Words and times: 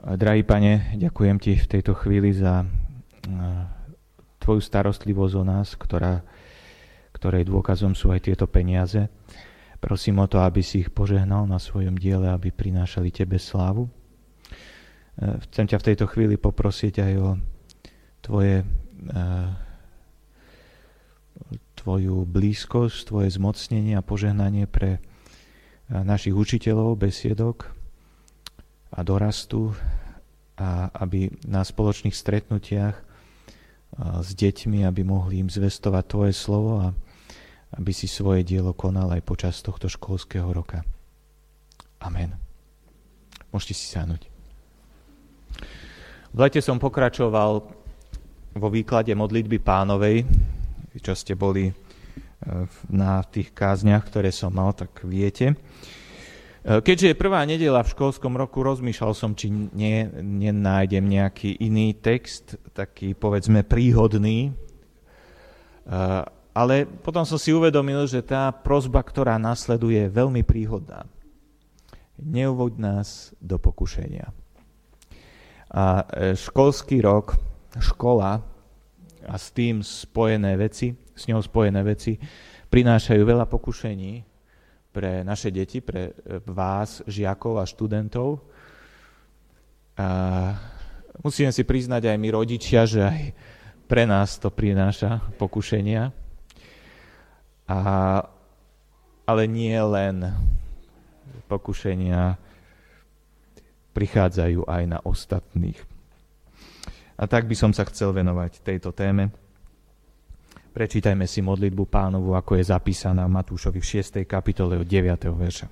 Drahý 0.00 0.48
pane, 0.48 0.96
ďakujem 0.96 1.36
ti 1.36 1.60
v 1.60 1.70
tejto 1.76 1.92
chvíli 1.92 2.32
za 2.32 2.64
tvoju 4.40 4.60
starostlivosť 4.64 5.34
o 5.36 5.44
nás, 5.44 5.76
ktorá, 5.76 6.24
ktorej 7.12 7.44
dôkazom 7.44 7.92
sú 7.92 8.08
aj 8.08 8.24
tieto 8.32 8.48
peniaze. 8.48 9.12
Prosím 9.76 10.24
o 10.24 10.26
to, 10.26 10.40
aby 10.40 10.64
si 10.64 10.80
ich 10.80 10.88
požehnal 10.88 11.44
na 11.44 11.60
svojom 11.60 12.00
diele, 12.00 12.32
aby 12.32 12.48
prinášali 12.48 13.12
tebe 13.12 13.36
slávu. 13.36 13.92
Chcem 15.20 15.68
ťa 15.68 15.76
v 15.76 15.86
tejto 15.92 16.08
chvíli 16.08 16.40
poprosiť 16.40 16.94
aj 17.04 17.12
o 17.20 17.30
tvoje, 18.24 18.64
tvoju 21.76 22.24
blízkosť, 22.24 22.96
tvoje 23.04 23.28
zmocnenie 23.36 24.00
a 24.00 24.06
požehnanie 24.06 24.64
pre 24.64 25.04
našich 25.92 26.32
učiteľov, 26.32 26.96
besiedok 26.96 27.79
a 28.90 29.00
dorastu 29.06 29.74
a 30.58 30.90
aby 30.92 31.32
na 31.46 31.64
spoločných 31.64 32.14
stretnutiach 32.14 32.96
s 34.00 34.28
deťmi, 34.34 34.86
aby 34.86 35.02
mohli 35.02 35.42
im 35.42 35.50
zvestovať 35.50 36.04
Tvoje 36.06 36.32
slovo 36.36 36.84
a 36.84 36.88
aby 37.74 37.90
si 37.94 38.10
svoje 38.10 38.42
dielo 38.42 38.74
konal 38.74 39.10
aj 39.14 39.22
počas 39.22 39.62
tohto 39.62 39.86
školského 39.86 40.50
roka. 40.50 40.82
Amen. 42.02 42.34
Môžete 43.50 43.74
si 43.74 43.86
sánuť. 43.90 44.26
V 46.30 46.38
lete 46.38 46.62
som 46.62 46.78
pokračoval 46.78 47.52
vo 48.54 48.68
výklade 48.70 49.14
modlitby 49.14 49.58
pánovej, 49.62 50.22
čo 50.98 51.14
ste 51.14 51.34
boli 51.38 51.70
na 52.90 53.22
tých 53.26 53.54
kázniach, 53.54 54.06
ktoré 54.06 54.30
som 54.30 54.50
mal, 54.54 54.72
tak 54.74 55.02
viete. 55.06 55.54
E, 56.60 56.84
keďže 56.84 57.12
je 57.12 57.20
prvá 57.20 57.40
nedela 57.48 57.80
v 57.80 57.92
školskom 57.96 58.36
roku, 58.36 58.60
rozmýšľal 58.60 59.12
som, 59.16 59.32
či 59.32 59.48
nie, 59.48 60.04
nenájdem 60.20 61.08
nejaký 61.08 61.56
iný 61.56 61.96
text, 61.96 62.60
taký 62.76 63.16
povedzme 63.16 63.64
príhodný, 63.64 64.52
e, 64.52 64.52
ale 66.52 66.84
potom 66.84 67.24
som 67.24 67.40
si 67.40 67.56
uvedomil, 67.56 68.04
že 68.04 68.20
tá 68.20 68.52
prozba, 68.52 69.00
ktorá 69.00 69.40
nasleduje, 69.40 70.04
je 70.04 70.12
veľmi 70.12 70.44
príhodná. 70.44 71.08
Neuvoď 72.20 72.72
nás 72.76 73.32
do 73.40 73.56
pokušenia. 73.56 74.28
A 75.72 76.04
e, 76.12 76.36
školský 76.36 77.00
rok, 77.00 77.40
škola 77.80 78.44
a 79.24 79.34
s 79.38 79.48
tým 79.48 79.80
spojené 79.80 80.60
veci, 80.60 80.92
s 80.92 81.24
ňou 81.24 81.40
spojené 81.40 81.80
veci 81.80 82.20
prinášajú 82.68 83.22
veľa 83.24 83.48
pokušení 83.48 84.29
pre 84.90 85.22
naše 85.22 85.54
deti, 85.54 85.78
pre 85.78 86.10
e, 86.10 86.42
vás, 86.46 87.02
žiakov 87.06 87.62
a 87.62 87.64
študentov. 87.64 88.42
A 89.94 90.06
musíme 91.22 91.54
si 91.54 91.62
priznať 91.62 92.10
aj 92.10 92.16
my 92.18 92.28
rodičia, 92.34 92.86
že 92.86 93.00
aj 93.06 93.20
pre 93.86 94.06
nás 94.06 94.38
to 94.38 94.50
prináša 94.50 95.22
pokušenia. 95.38 96.10
A, 97.70 97.78
ale 99.26 99.42
nie 99.46 99.78
len 99.78 100.26
pokušenia 101.46 102.38
prichádzajú 103.90 104.66
aj 104.66 104.82
na 104.86 104.98
ostatných. 105.02 105.78
A 107.20 107.28
tak 107.28 107.50
by 107.50 107.54
som 107.58 107.74
sa 107.74 107.84
chcel 107.84 108.14
venovať 108.14 108.62
tejto 108.62 108.94
téme. 108.94 109.34
Prečítajme 110.70 111.26
si 111.26 111.42
modlitbu 111.42 111.90
pánovu, 111.90 112.38
ako 112.38 112.54
je 112.54 112.70
zapísaná 112.70 113.26
v 113.26 113.34
Matúšovi 113.42 113.82
v 113.82 113.90
6. 113.90 114.22
kapitole 114.22 114.78
od 114.78 114.86
9. 114.86 115.18
verša. 115.26 115.66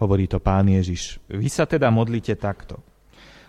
Hovorí 0.00 0.24
to 0.24 0.40
pán 0.40 0.64
Ježiš. 0.72 1.20
Vy 1.28 1.52
sa 1.52 1.68
teda 1.68 1.92
modlite 1.92 2.32
takto. 2.40 2.80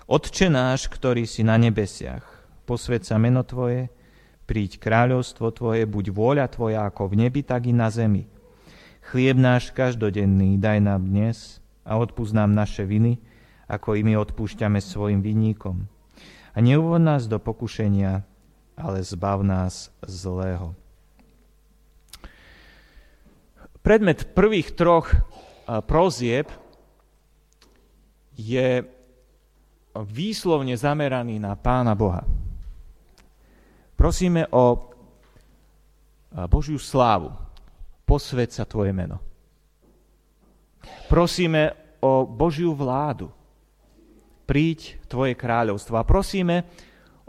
Otče 0.03 0.51
náš, 0.51 0.91
ktorý 0.91 1.23
si 1.23 1.47
na 1.47 1.55
nebesiach, 1.55 2.27
posved 2.67 3.07
sa 3.07 3.15
meno 3.15 3.47
Tvoje, 3.47 3.87
príď 4.43 4.83
kráľovstvo 4.83 5.47
Tvoje, 5.55 5.87
buď 5.87 6.05
vôľa 6.11 6.51
Tvoja 6.51 6.83
ako 6.83 7.15
v 7.15 7.23
nebi, 7.23 7.39
tak 7.39 7.71
i 7.71 7.73
na 7.73 7.87
zemi. 7.87 8.27
Chlieb 8.99 9.39
náš 9.39 9.71
každodenný 9.71 10.59
daj 10.59 10.83
nám 10.83 11.07
dnes 11.07 11.63
a 11.87 11.95
odpúsť 11.95 12.35
nám 12.35 12.51
naše 12.51 12.83
viny, 12.83 13.15
ako 13.71 13.95
i 13.95 14.03
my 14.03 14.19
odpúšťame 14.19 14.83
svojim 14.83 15.23
vinníkom. 15.23 15.87
A 16.51 16.57
neuvod 16.59 16.99
nás 16.99 17.31
do 17.31 17.39
pokušenia, 17.39 18.27
ale 18.79 19.03
zbav 19.03 19.43
nás 19.43 19.91
zlého. 20.07 20.71
Predmet 23.83 24.31
prvých 24.31 24.71
troch 24.71 25.11
prozieb 25.83 26.47
je 28.39 28.87
výslovne 29.99 30.75
zameraný 30.79 31.43
na 31.43 31.59
Pána 31.59 31.91
Boha. 31.95 32.23
Prosíme 33.99 34.47
o 34.55 34.89
Božiu 36.47 36.79
slávu. 36.79 37.35
Posved 38.07 38.49
sa 38.55 38.63
Tvoje 38.63 38.95
meno. 38.95 39.19
Prosíme 41.11 41.75
o 41.99 42.23
Božiu 42.23 42.71
vládu. 42.71 43.27
Príď 44.47 45.03
Tvoje 45.09 45.35
kráľovstvo. 45.35 45.99
A 45.99 46.07
prosíme 46.07 46.63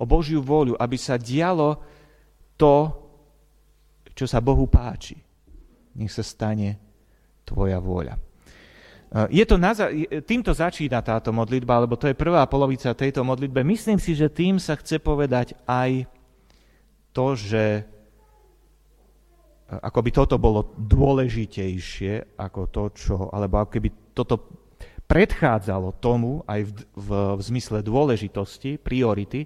o 0.00 0.04
Božiu 0.08 0.40
vôľu, 0.40 0.80
aby 0.80 0.96
sa 0.96 1.20
dialo 1.20 1.76
to, 2.56 2.88
čo 4.16 4.24
sa 4.24 4.40
Bohu 4.40 4.64
páči. 4.64 5.20
Nech 6.00 6.08
sa 6.08 6.24
stane 6.24 6.80
tvoja 7.44 7.76
vôľa. 7.76 8.16
Je 9.28 9.42
to 9.42 9.58
na, 9.58 9.74
týmto 10.22 10.54
začína 10.54 11.02
táto 11.02 11.34
modlitba, 11.34 11.82
lebo 11.82 11.98
to 11.98 12.06
je 12.06 12.14
prvá 12.14 12.46
polovica 12.46 12.94
tejto 12.94 13.26
modlitbe. 13.26 13.66
Myslím 13.66 13.98
si, 13.98 14.14
že 14.14 14.30
tým 14.30 14.62
sa 14.62 14.78
chce 14.78 15.02
povedať 15.02 15.58
aj 15.66 16.06
to, 17.10 17.34
že 17.34 17.82
ako 19.70 19.98
by 20.02 20.10
toto 20.14 20.36
bolo 20.38 20.74
dôležitejšie 20.78 22.38
ako 22.38 22.60
to, 22.70 22.82
čo, 22.94 23.14
alebo 23.34 23.62
ako 23.62 23.70
keby 23.78 23.88
toto 24.14 24.34
predchádzalo 25.10 25.98
tomu 25.98 26.46
aj 26.46 26.70
v, 26.70 26.70
v, 26.94 27.08
v 27.34 27.40
zmysle 27.42 27.82
dôležitosti, 27.82 28.78
priority, 28.78 29.42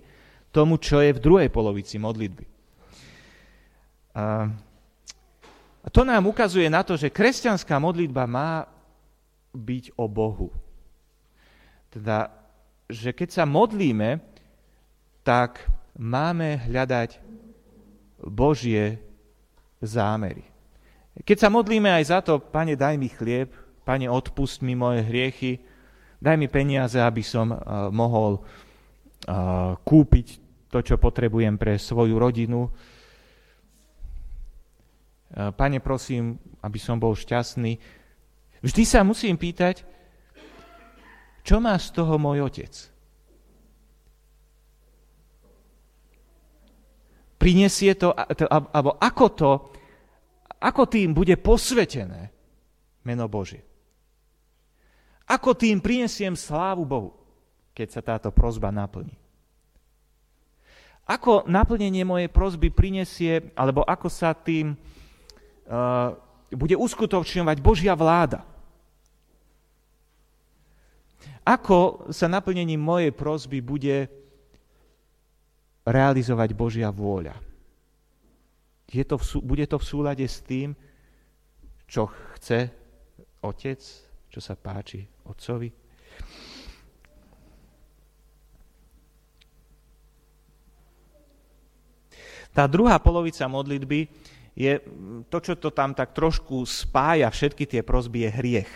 tomu, 0.54 0.78
čo 0.78 1.02
je 1.02 1.10
v 1.10 1.18
druhej 1.18 1.50
polovici 1.50 1.98
modlitby. 1.98 2.46
A, 4.14 4.46
to 5.90 6.06
nám 6.06 6.30
ukazuje 6.30 6.70
na 6.70 6.86
to, 6.86 6.94
že 6.94 7.10
kresťanská 7.10 7.74
modlitba 7.82 8.30
má 8.30 8.70
byť 9.50 9.98
o 9.98 10.06
Bohu. 10.06 10.54
Teda, 11.90 12.30
že 12.86 13.10
keď 13.10 13.42
sa 13.42 13.44
modlíme, 13.44 14.22
tak 15.26 15.66
máme 15.98 16.62
hľadať 16.70 17.18
Božie 18.22 19.02
zámery. 19.82 20.46
Keď 21.22 21.36
sa 21.38 21.48
modlíme 21.50 21.90
aj 21.90 22.04
za 22.10 22.18
to, 22.22 22.42
Pane, 22.42 22.74
daj 22.74 22.98
mi 22.98 23.06
chlieb, 23.06 23.54
Pane, 23.86 24.10
odpust 24.10 24.64
mi 24.64 24.74
moje 24.74 25.06
hriechy, 25.06 25.62
daj 26.18 26.34
mi 26.34 26.50
peniaze, 26.50 26.98
aby 26.98 27.22
som 27.22 27.54
uh, 27.54 27.92
mohol 27.94 28.42
uh, 28.42 29.78
kúpiť 29.86 30.43
to, 30.74 30.82
čo 30.82 30.98
potrebujem 30.98 31.54
pre 31.54 31.78
svoju 31.78 32.18
rodinu. 32.18 32.66
E, 32.66 32.70
Pane, 35.54 35.78
prosím, 35.78 36.34
aby 36.66 36.82
som 36.82 36.98
bol 36.98 37.14
šťastný. 37.14 37.78
Vždy 38.58 38.82
sa 38.82 39.06
musím 39.06 39.38
pýtať, 39.38 39.86
čo 41.46 41.62
má 41.62 41.78
z 41.78 41.94
toho 41.94 42.18
môj 42.18 42.42
otec? 42.42 42.74
Prinesie 47.38 47.94
to, 47.94 48.10
alebo 48.74 48.98
ako 48.98 49.26
to, 49.30 49.52
ako 50.58 50.82
tým 50.90 51.14
bude 51.14 51.36
posvetené 51.38 52.32
meno 53.04 53.28
Božie? 53.30 53.62
Ako 55.28 55.52
tým 55.52 55.78
prinesiem 55.78 56.32
slávu 56.34 56.88
Bohu, 56.88 57.12
keď 57.76 57.88
sa 57.92 58.00
táto 58.00 58.32
prozba 58.32 58.72
naplní? 58.72 59.23
Ako 61.04 61.44
naplnenie 61.44 62.00
mojej 62.00 62.32
prozby 62.32 62.72
prinesie, 62.72 63.52
alebo 63.52 63.84
ako 63.84 64.08
sa 64.08 64.32
tým 64.32 64.72
uh, 64.72 66.16
bude 66.48 66.80
uskutočňovať 66.80 67.56
Božia 67.60 67.92
vláda? 67.92 68.40
Ako 71.44 72.08
sa 72.08 72.24
naplnením 72.24 72.80
mojej 72.80 73.12
prozby 73.12 73.60
bude 73.60 74.08
realizovať 75.84 76.56
Božia 76.56 76.88
vôľa? 76.88 77.36
Je 78.88 79.04
to 79.04 79.20
v, 79.20 79.24
bude 79.44 79.64
to 79.68 79.76
v 79.76 79.84
súlade 79.84 80.24
s 80.24 80.40
tým, 80.40 80.72
čo 81.84 82.08
chce 82.32 82.72
Otec, 83.44 83.80
čo 84.32 84.40
sa 84.40 84.56
páči 84.56 85.04
Otcovi? 85.28 85.83
Tá 92.54 92.70
druhá 92.70 93.02
polovica 93.02 93.50
modlitby 93.50 94.06
je 94.54 94.78
to, 95.26 95.38
čo 95.42 95.58
to 95.58 95.74
tam 95.74 95.90
tak 95.90 96.14
trošku 96.14 96.62
spája 96.62 97.26
všetky 97.26 97.66
tie 97.66 97.82
prosby, 97.82 98.24
je 98.24 98.30
hriech. 98.30 98.72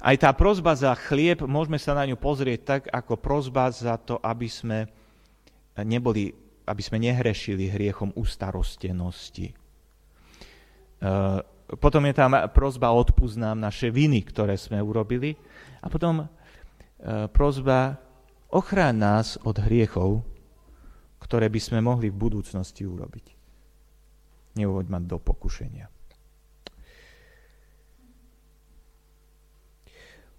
aj 0.00 0.16
tá 0.22 0.30
prozba 0.32 0.72
za 0.72 0.94
chlieb, 0.94 1.42
môžeme 1.44 1.76
sa 1.76 1.92
na 1.92 2.06
ňu 2.06 2.16
pozrieť 2.16 2.60
tak, 2.62 2.82
ako 2.88 3.18
prozba 3.18 3.68
za 3.68 3.98
to, 3.98 4.16
aby 4.22 4.46
sme 4.46 4.88
neboli, 5.82 6.32
aby 6.64 6.82
sme 6.82 7.02
nehrešili 7.02 7.68
hriechom 7.68 8.14
ustarostenosti. 8.14 9.50
E, 9.50 9.54
potom 11.76 12.02
je 12.06 12.14
tam 12.14 12.32
prozba 12.54 12.94
odpúsť 12.94 13.58
naše 13.58 13.90
viny, 13.92 14.24
ktoré 14.24 14.56
sme 14.56 14.80
urobili. 14.80 15.36
A 15.82 15.90
potom 15.90 16.24
e, 16.24 16.26
prozba 17.30 18.00
ochráň 18.48 18.94
nás 18.94 19.26
od 19.42 19.58
hriechov, 19.58 20.24
ktoré 21.20 21.52
by 21.52 21.60
sme 21.60 21.78
mohli 21.84 22.08
v 22.08 22.16
budúcnosti 22.16 22.88
urobiť. 22.88 23.26
Neuvoď 24.58 24.86
ma 24.90 24.98
do 24.98 25.20
pokušenia. 25.20 25.86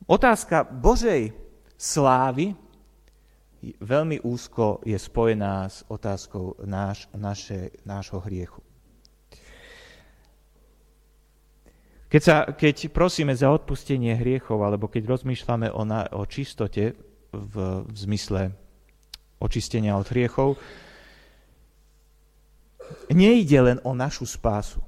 Otázka 0.10 0.68
Božej 0.68 1.32
slávy 1.78 2.52
veľmi 3.62 4.26
úzko 4.26 4.82
je 4.82 4.98
spojená 4.98 5.70
s 5.70 5.86
otázkou 5.88 6.58
náš, 6.66 7.06
naše, 7.14 7.72
nášho 7.86 8.20
hriechu. 8.26 8.66
Keď, 12.12 12.22
sa, 12.22 12.44
keď 12.52 12.92
prosíme 12.92 13.32
za 13.32 13.48
odpustenie 13.48 14.20
hriechov, 14.20 14.60
alebo 14.60 14.92
keď 14.92 15.16
rozmýšľame 15.16 15.72
o, 15.72 15.88
na, 15.88 16.12
o 16.12 16.28
čistote 16.28 16.92
v, 17.32 17.56
v 17.88 17.96
zmysle 17.96 18.52
očistenia 19.42 19.98
od 19.98 20.06
hriechov, 20.08 20.56
nejde 23.10 23.58
len 23.60 23.78
o 23.84 23.92
našu 23.98 24.30
spásu, 24.30 24.80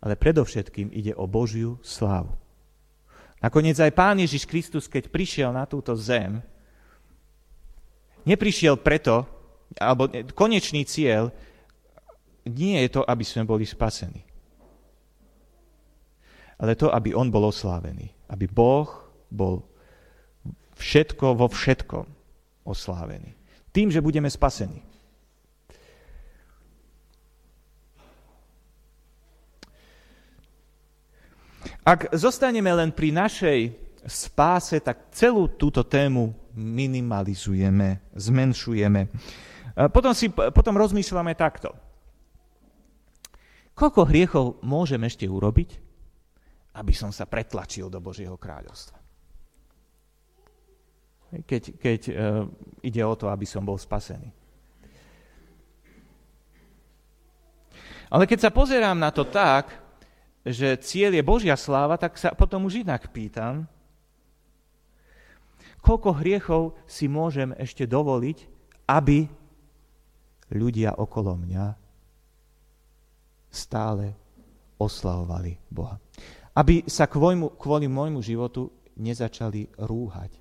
ale 0.00 0.16
predovšetkým 0.16 0.94
ide 0.94 1.12
o 1.12 1.28
Božiu 1.28 1.76
slávu. 1.84 2.32
Nakoniec 3.40 3.76
aj 3.80 3.92
Pán 3.96 4.20
Ježiš 4.20 4.44
Kristus, 4.44 4.88
keď 4.88 5.08
prišiel 5.08 5.50
na 5.52 5.64
túto 5.64 5.96
zem, 5.96 6.40
neprišiel 8.24 8.76
preto, 8.80 9.24
alebo 9.80 10.08
konečný 10.36 10.84
cieľ 10.84 11.32
nie 12.44 12.80
je 12.84 13.00
to, 13.00 13.02
aby 13.04 13.24
sme 13.24 13.48
boli 13.48 13.64
spasení. 13.64 14.24
Ale 16.60 16.76
to, 16.76 16.92
aby 16.92 17.16
On 17.16 17.32
bol 17.32 17.48
oslávený. 17.48 18.12
Aby 18.28 18.44
Boh 18.44 18.88
bol 19.32 19.64
všetko 20.76 21.32
vo 21.32 21.48
všetkom 21.48 22.19
oslávený. 22.64 23.34
Tým, 23.70 23.88
že 23.90 24.02
budeme 24.02 24.30
spasení. 24.30 24.82
Ak 31.80 32.12
zostaneme 32.12 32.68
len 32.76 32.92
pri 32.92 33.08
našej 33.10 33.60
spáse, 34.04 34.76
tak 34.84 35.12
celú 35.12 35.48
túto 35.56 35.84
tému 35.84 36.32
minimalizujeme, 36.56 38.12
zmenšujeme. 38.12 39.08
Potom, 39.88 40.12
si, 40.12 40.28
potom 40.28 40.76
rozmýšľame 40.76 41.32
takto. 41.36 41.72
Koľko 43.72 44.02
hriechov 44.12 44.46
môžem 44.60 45.00
ešte 45.08 45.24
urobiť, 45.24 45.80
aby 46.76 46.92
som 46.92 47.08
sa 47.08 47.24
pretlačil 47.24 47.88
do 47.88 47.96
Božieho 47.96 48.36
kráľovstva? 48.36 48.99
Keď, 51.30 51.62
keď 51.78 52.00
uh, 52.10 52.14
ide 52.82 53.02
o 53.06 53.14
to, 53.14 53.30
aby 53.30 53.46
som 53.46 53.62
bol 53.62 53.78
spasený. 53.78 54.34
Ale 58.10 58.26
keď 58.26 58.38
sa 58.42 58.50
pozerám 58.50 58.98
na 58.98 59.14
to 59.14 59.22
tak, 59.22 59.70
že 60.42 60.74
cieľ 60.82 61.14
je 61.14 61.22
Božia 61.22 61.54
sláva, 61.54 61.94
tak 61.94 62.18
sa 62.18 62.34
potom 62.34 62.66
už 62.66 62.82
inak 62.82 63.14
pýtam, 63.14 63.70
koľko 65.78 66.18
hriechov 66.18 66.62
si 66.90 67.06
môžem 67.06 67.54
ešte 67.54 67.86
dovoliť, 67.86 68.38
aby 68.90 69.30
ľudia 70.50 70.98
okolo 70.98 71.38
mňa 71.38 71.66
stále 73.46 74.18
oslavovali 74.74 75.54
Boha. 75.70 76.02
Aby 76.58 76.82
sa 76.90 77.06
kvôli, 77.06 77.38
kvôli 77.54 77.86
môjmu 77.86 78.18
životu 78.18 78.74
nezačali 78.98 79.70
rúhať 79.78 80.34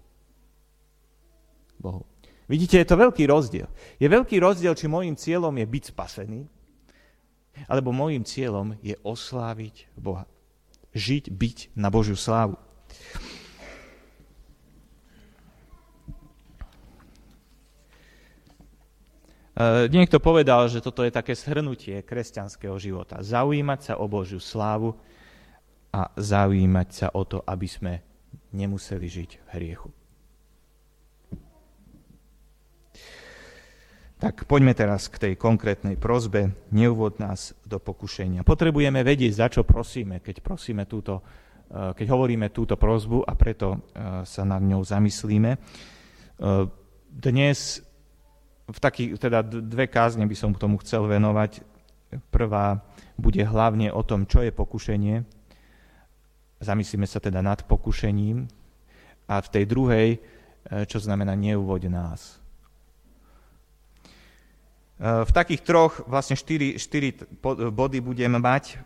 Bohu. 1.80 2.04
Vidíte, 2.50 2.81
je 2.81 2.88
to 2.90 2.98
veľký 2.98 3.30
rozdiel. 3.30 3.70
Je 4.02 4.08
veľký 4.10 4.42
rozdiel, 4.42 4.74
či 4.74 4.90
môjim 4.90 5.14
cieľom 5.14 5.54
je 5.54 5.66
byť 5.70 5.84
spasený, 5.94 6.42
alebo 7.70 7.94
môjim 7.94 8.26
cieľom 8.26 8.76
je 8.81 8.98
osláviť 9.06 9.94
Boha. 9.94 10.26
Žiť, 10.98 11.30
byť 11.30 11.58
na 11.78 11.94
Božiu 11.94 12.18
slávu. 12.18 12.58
E, 19.54 19.92
niekto 19.94 20.18
povedal, 20.18 20.66
že 20.72 20.81
toto 20.81 21.06
je 21.06 21.14
také 21.14 21.38
shrnutie 21.38 22.02
kresťanského 22.02 22.80
života. 22.81 23.22
Zaujímať 23.22 23.80
sa 23.92 23.94
o 24.02 24.10
Božiu 24.10 24.42
slávu 24.42 24.98
a 25.94 26.10
zaujímať 26.18 26.90
sa 26.90 27.08
o 27.14 27.22
to, 27.28 27.46
aby 27.46 27.68
sme 27.70 27.94
nemuseli 28.56 29.06
žiť 29.06 29.31
v 29.38 29.48
hriechu. 29.54 29.99
Tak 34.19 34.51
poďme 34.51 34.75
teraz 34.75 35.07
k 35.07 35.16
tej 35.16 35.33
konkrétnej 35.39 35.95
prozbe. 35.95 36.51
Neuvod 36.75 37.24
nás 37.24 37.56
do 37.63 37.80
pokušenia. 37.80 38.44
Potrebujeme 38.44 39.00
vedieť, 39.00 39.31
za 39.31 39.48
čo 39.48 39.63
prosíme, 39.63 40.19
keď 40.19 40.44
prosíme 40.44 40.83
túto, 40.83 41.24
eh, 41.71 41.95
keď 41.95 42.07
hovoríme 42.12 42.51
túto 42.51 42.75
prozbu 42.75 43.24
a 43.24 43.31
preto 43.39 43.80
eh, 43.80 44.27
sa 44.27 44.44
nad 44.44 44.60
ňou 44.60 44.83
zamyslíme. 44.83 45.56
Eh, 45.56 45.60
dnes 47.07 47.80
v 48.68 48.80
takých, 48.83 49.24
teda 49.24 49.39
dve 49.39 49.88
kázne 49.88 50.27
by 50.27 50.36
som 50.36 50.51
k 50.51 50.62
tomu 50.68 50.83
chcel 50.83 51.07
venovať. 51.07 51.63
Prvá 52.27 52.83
bude 53.16 53.39
hlavne 53.39 53.88
o 53.88 54.04
tom, 54.04 54.27
čo 54.27 54.44
je 54.44 54.51
pokušenie. 54.51 55.24
Zamyslíme 56.60 57.07
sa 57.07 57.24
teda 57.24 57.39
nad 57.39 57.63
pokušením. 57.63 58.51
A 59.31 59.39
v 59.39 59.48
tej 59.48 59.63
druhej, 59.63 60.10
čo 60.89 60.98
znamená 60.98 61.38
neuvoď 61.38 61.88
nás 61.88 62.42
v 65.00 65.31
takých 65.31 65.63
troch, 65.63 66.04
vlastne 66.12 66.36
štyri, 66.36 66.75
štyri 66.75 67.16
body 67.72 68.04
budem 68.04 68.36
mať, 68.36 68.84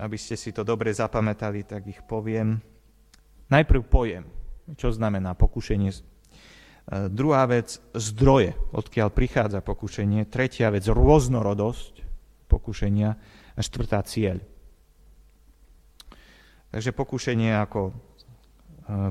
aby 0.00 0.16
ste 0.16 0.40
si 0.40 0.50
to 0.56 0.64
dobre 0.64 0.88
zapamätali, 0.88 1.68
tak 1.68 1.84
ich 1.84 2.00
poviem. 2.00 2.58
Najprv 3.52 3.80
pojem, 3.84 4.24
čo 4.80 4.88
znamená 4.88 5.36
pokušenie. 5.36 6.14
Eh, 6.84 7.08
druhá 7.08 7.48
vec, 7.48 7.80
zdroje, 7.96 8.52
odkiaľ 8.76 9.08
prichádza 9.08 9.64
pokušenie. 9.64 10.28
Tretia 10.28 10.68
vec, 10.68 10.84
rôznorodosť 10.84 12.04
pokušenia. 12.48 13.10
A 13.54 13.60
štvrtá, 13.62 14.04
cieľ. 14.04 14.42
Takže 16.68 16.90
pokušenie 16.92 17.56
ako 17.56 17.88
eh, 17.88 17.94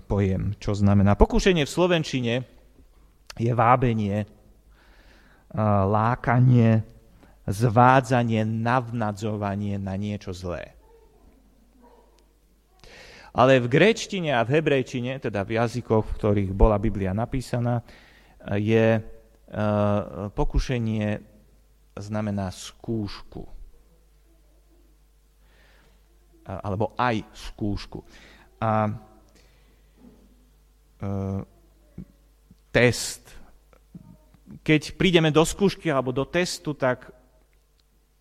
pojem, 0.06 0.54
čo 0.62 0.78
znamená. 0.78 1.18
Pokušenie 1.18 1.66
v 1.66 1.74
Slovenčine 1.74 2.34
je 3.42 3.52
vábenie, 3.58 4.30
lákanie, 5.88 6.82
zvádzanie, 7.46 8.42
navnadzovanie 8.46 9.78
na 9.78 9.94
niečo 9.94 10.34
zlé. 10.34 10.74
Ale 13.34 13.58
v 13.58 13.66
gréčtine 13.66 14.30
a 14.38 14.46
v 14.46 14.62
hebrejčine, 14.62 15.18
teda 15.18 15.42
v 15.42 15.58
jazykoch, 15.58 16.06
v 16.06 16.16
ktorých 16.22 16.52
bola 16.54 16.78
Biblia 16.78 17.18
napísaná, 17.18 17.82
je 18.62 19.02
pokušenie 20.38 21.18
znamená 21.98 22.54
skúšku. 22.54 23.42
Alebo 26.46 26.94
aj 26.94 27.26
skúšku. 27.34 28.06
A 28.62 28.94
test, 32.70 33.34
keď 34.62 34.94
prídeme 35.00 35.34
do 35.34 35.42
skúšky 35.42 35.90
alebo 35.90 36.14
do 36.14 36.28
testu, 36.28 36.78
tak 36.78 37.10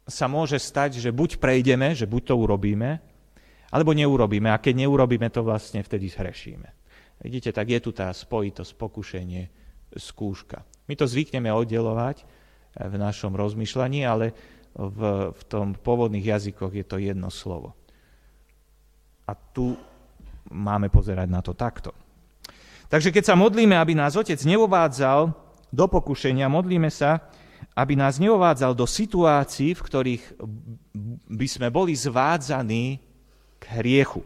sa 0.09 0.27
môže 0.27 0.57
stať, 0.57 0.99
že 0.99 1.13
buď 1.13 1.37
prejdeme, 1.37 1.93
že 1.93 2.09
buď 2.09 2.33
to 2.33 2.35
urobíme, 2.39 2.99
alebo 3.73 3.93
neurobíme. 3.93 4.49
A 4.49 4.61
keď 4.61 4.87
neurobíme, 4.87 5.29
to 5.29 5.45
vlastne 5.45 5.85
vtedy 5.85 6.09
zhrešíme. 6.09 6.69
Vidíte, 7.23 7.55
tak 7.55 7.71
je 7.71 7.81
tu 7.81 7.95
tá 7.95 8.11
spojitosť, 8.11 8.73
pokušenie, 8.75 9.43
skúška. 9.95 10.65
My 10.89 10.99
to 10.99 11.07
zvykneme 11.07 11.53
oddelovať 11.53 12.27
v 12.77 12.95
našom 12.97 13.37
rozmýšľaní, 13.37 14.03
ale 14.03 14.35
v, 14.73 15.31
v 15.31 15.43
tom 15.47 15.77
pôvodných 15.77 16.25
jazykoch 16.25 16.73
je 16.73 16.85
to 16.85 16.97
jedno 16.99 17.29
slovo. 17.29 17.77
A 19.29 19.37
tu 19.37 19.77
máme 20.51 20.91
pozerať 20.91 21.29
na 21.31 21.41
to 21.45 21.55
takto. 21.55 21.95
Takže 22.91 23.09
keď 23.09 23.33
sa 23.33 23.39
modlíme, 23.39 23.73
aby 23.79 23.97
nás 23.97 24.19
Otec 24.19 24.37
neuvádzal 24.37 25.33
do 25.73 25.89
pokušenia, 25.89 26.53
modlíme 26.53 26.93
sa, 26.93 27.25
aby 27.73 27.97
nás 27.97 28.21
neuvádzal 28.21 28.77
do 28.77 28.85
situácií, 28.85 29.73
v 29.73 29.81
ktorých 29.81 30.25
by 31.33 31.47
sme 31.49 31.73
boli 31.73 31.97
zvádzaní 31.97 33.01
k 33.57 33.65
hriechu. 33.81 34.21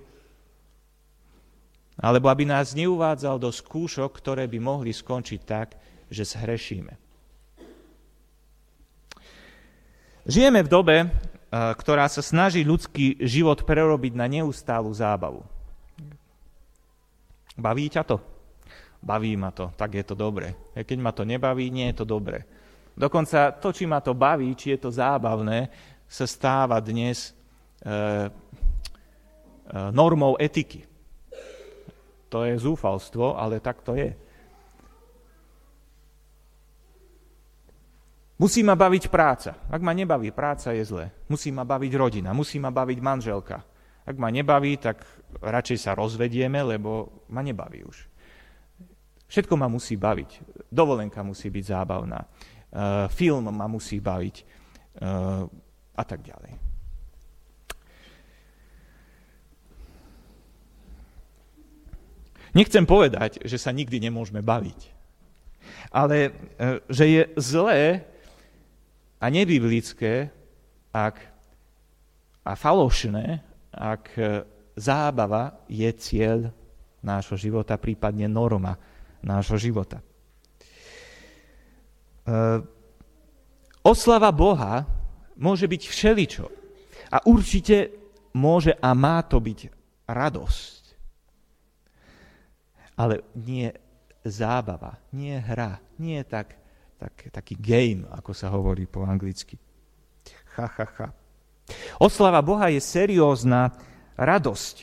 Alebo 1.96 2.28
aby 2.28 2.44
nás 2.44 2.76
neuvádzal 2.76 3.40
do 3.40 3.48
skúšok, 3.48 4.10
ktoré 4.18 4.44
by 4.50 4.58
mohli 4.60 4.90
skončiť 4.92 5.40
tak, 5.46 5.78
že 6.10 6.26
zhrešíme. 6.26 6.92
Žijeme 10.26 10.60
v 10.66 10.68
dobe, 10.68 10.96
eh, 11.06 11.08
ktorá 11.54 12.10
sa 12.10 12.20
snaží 12.20 12.66
ľudský 12.66 13.22
život 13.22 13.62
prerobiť 13.62 14.12
na 14.18 14.26
neustálu 14.26 14.90
zábavu. 14.90 15.46
Baví 17.56 17.88
ťa 17.88 18.02
to? 18.04 18.35
Baví 19.06 19.38
ma 19.38 19.54
to, 19.54 19.70
tak 19.78 19.94
je 19.94 20.02
to 20.02 20.18
dobre. 20.18 20.74
Keď 20.74 20.98
ma 20.98 21.14
to 21.14 21.22
nebaví, 21.22 21.70
nie 21.70 21.94
je 21.94 22.02
to 22.02 22.06
dobre. 22.10 22.42
Dokonca 22.98 23.54
to, 23.54 23.70
či 23.70 23.86
ma 23.86 24.02
to 24.02 24.18
baví, 24.18 24.50
či 24.58 24.74
je 24.74 24.82
to 24.82 24.90
zábavné, 24.90 25.70
sa 26.10 26.26
stáva 26.26 26.82
dnes 26.82 27.30
e, 27.30 27.92
e, 27.92 27.94
normou 29.94 30.34
etiky. 30.42 30.82
To 32.34 32.42
je 32.42 32.58
zúfalstvo, 32.58 33.38
ale 33.38 33.62
tak 33.62 33.86
to 33.86 33.94
je. 33.94 34.10
Musí 38.36 38.66
ma 38.66 38.74
baviť 38.74 39.06
práca. 39.06 39.54
Ak 39.70 39.80
ma 39.80 39.94
nebaví 39.94 40.34
práca, 40.34 40.74
je 40.74 40.82
zlé. 40.82 41.14
Musí 41.30 41.54
ma 41.54 41.62
baviť 41.62 41.92
rodina, 41.94 42.34
musí 42.34 42.58
ma 42.58 42.74
baviť 42.74 42.98
manželka. 43.00 43.62
Ak 44.02 44.16
ma 44.18 44.34
nebaví, 44.34 44.76
tak 44.82 45.06
radšej 45.40 45.78
sa 45.78 45.94
rozvedieme, 45.94 46.58
lebo 46.60 47.22
ma 47.30 47.40
nebaví 47.40 47.86
už. 47.86 48.15
Všetko 49.26 49.54
ma 49.58 49.66
musí 49.66 49.98
baviť. 49.98 50.30
Dovolenka 50.70 51.22
musí 51.26 51.50
byť 51.50 51.64
zábavná. 51.66 52.20
Uh, 52.22 53.10
film 53.10 53.50
ma 53.50 53.66
musí 53.66 53.98
baviť. 53.98 54.36
Uh, 54.96 55.44
a 55.96 56.04
tak 56.04 56.22
ďalej. 56.22 56.52
Nechcem 62.56 62.84
povedať, 62.88 63.44
že 63.44 63.60
sa 63.60 63.74
nikdy 63.74 64.00
nemôžeme 64.00 64.40
baviť. 64.40 64.80
Ale 65.92 66.30
uh, 66.30 66.80
že 66.88 67.04
je 67.04 67.22
zlé 67.36 68.06
a 69.20 69.26
nebiblické 69.32 70.30
ak, 70.96 71.16
a 72.44 72.52
falošné, 72.56 73.44
ak 73.76 74.04
e, 74.16 74.48
zábava 74.76 75.60
je 75.68 75.88
cieľ 75.92 76.48
nášho 77.04 77.36
života, 77.36 77.76
prípadne 77.76 78.24
norma 78.24 78.80
nášho 79.22 79.56
života. 79.60 80.00
E, 80.00 80.04
oslava 83.84 84.32
Boha 84.32 84.84
môže 85.36 85.68
byť 85.68 85.82
všeličo. 85.86 86.46
A 87.12 87.22
určite 87.28 87.94
môže 88.34 88.74
a 88.76 88.90
má 88.92 89.22
to 89.22 89.38
byť 89.38 89.70
radosť. 90.10 90.82
Ale 92.96 93.22
nie 93.36 93.70
zábava, 94.26 94.98
nie 95.12 95.36
hra, 95.38 95.78
nie 96.00 96.18
tak 96.26 96.66
tak, 96.96 97.28
taký 97.28 97.54
game, 97.60 98.08
ako 98.08 98.32
sa 98.32 98.48
hovorí 98.48 98.88
po 98.88 99.04
anglicky. 99.04 99.60
Ha, 100.56 100.66
ha, 100.66 100.86
ha. 101.00 101.08
Oslava 102.00 102.40
Boha 102.40 102.72
je 102.72 102.80
seriózna 102.80 103.76
radosť. 104.16 104.76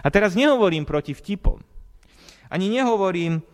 A 0.00 0.08
teraz 0.08 0.32
nehovorím 0.32 0.88
proti 0.88 1.12
vtipom. 1.12 1.60
Ani 2.48 2.72
nehovorím 2.72 3.44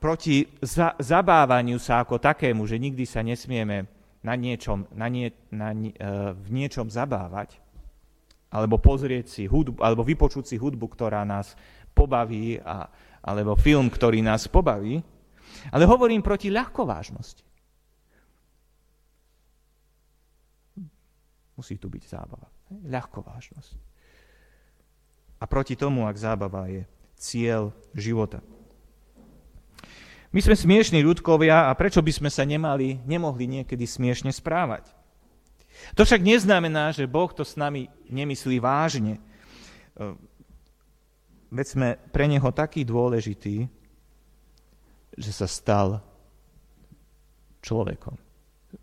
proti 0.00 0.48
za, 0.64 0.96
zabávaniu 0.96 1.76
sa 1.76 2.00
ako 2.00 2.16
takému, 2.16 2.64
že 2.64 2.80
nikdy 2.80 3.04
sa 3.04 3.20
nesmieme 3.20 3.84
na 4.24 4.34
niečom, 4.34 4.88
na 4.96 5.06
nie, 5.12 5.30
na, 5.52 5.70
uh, 5.70 6.32
v 6.32 6.48
niečom 6.48 6.88
zabávať, 6.88 7.60
alebo 8.48 8.80
pozrieť 8.80 9.28
si 9.28 9.42
hudbu, 9.44 9.84
alebo 9.84 10.02
vypočuť 10.02 10.44
si 10.48 10.56
hudbu, 10.56 10.88
ktorá 10.88 11.22
nás 11.28 11.52
pobaví, 11.92 12.56
a, 12.64 12.88
alebo 13.20 13.52
film, 13.54 13.92
ktorý 13.92 14.24
nás 14.24 14.48
pobaví, 14.48 15.04
ale 15.68 15.84
hovorím 15.84 16.24
proti 16.24 16.48
ľahkovážnosti. 16.48 17.44
Musí 21.58 21.74
tu 21.74 21.90
byť 21.90 22.02
zábava. 22.06 22.48
Ľahkovážnosť. 22.70 23.72
A 25.38 25.44
proti 25.50 25.74
tomu, 25.74 26.06
ak 26.06 26.14
zábava 26.14 26.70
je 26.70 26.86
cieľ 27.18 27.74
života. 27.98 28.38
My 30.28 30.40
sme 30.44 30.56
smiešní 30.56 31.00
ľudkovia 31.00 31.68
a 31.68 31.72
prečo 31.72 32.04
by 32.04 32.12
sme 32.12 32.28
sa 32.28 32.44
nemali, 32.44 33.00
nemohli 33.08 33.48
niekedy 33.48 33.88
smiešne 33.88 34.28
správať? 34.28 34.92
To 35.96 36.04
však 36.04 36.20
neznamená, 36.20 36.92
že 36.92 37.08
Boh 37.08 37.30
to 37.32 37.46
s 37.46 37.56
nami 37.56 37.88
nemyslí 38.12 38.60
vážne. 38.60 39.16
Veď 41.48 41.66
sme 41.66 41.88
pre 42.12 42.28
Neho 42.28 42.50
taký 42.52 42.84
dôležitý, 42.84 43.64
že 45.18 45.32
sa 45.32 45.48
stal 45.48 46.04
človekom. 47.64 48.14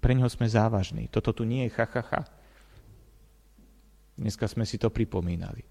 Pre 0.01 0.13
neho 0.17 0.27
sme 0.27 0.49
závažní. 0.49 1.07
Toto 1.07 1.31
tu 1.31 1.45
nie 1.45 1.69
je 1.69 1.71
ha. 1.77 2.21
Dneska 4.17 4.49
sme 4.49 4.65
si 4.65 4.81
to 4.81 4.89
pripomínali. 4.89 5.63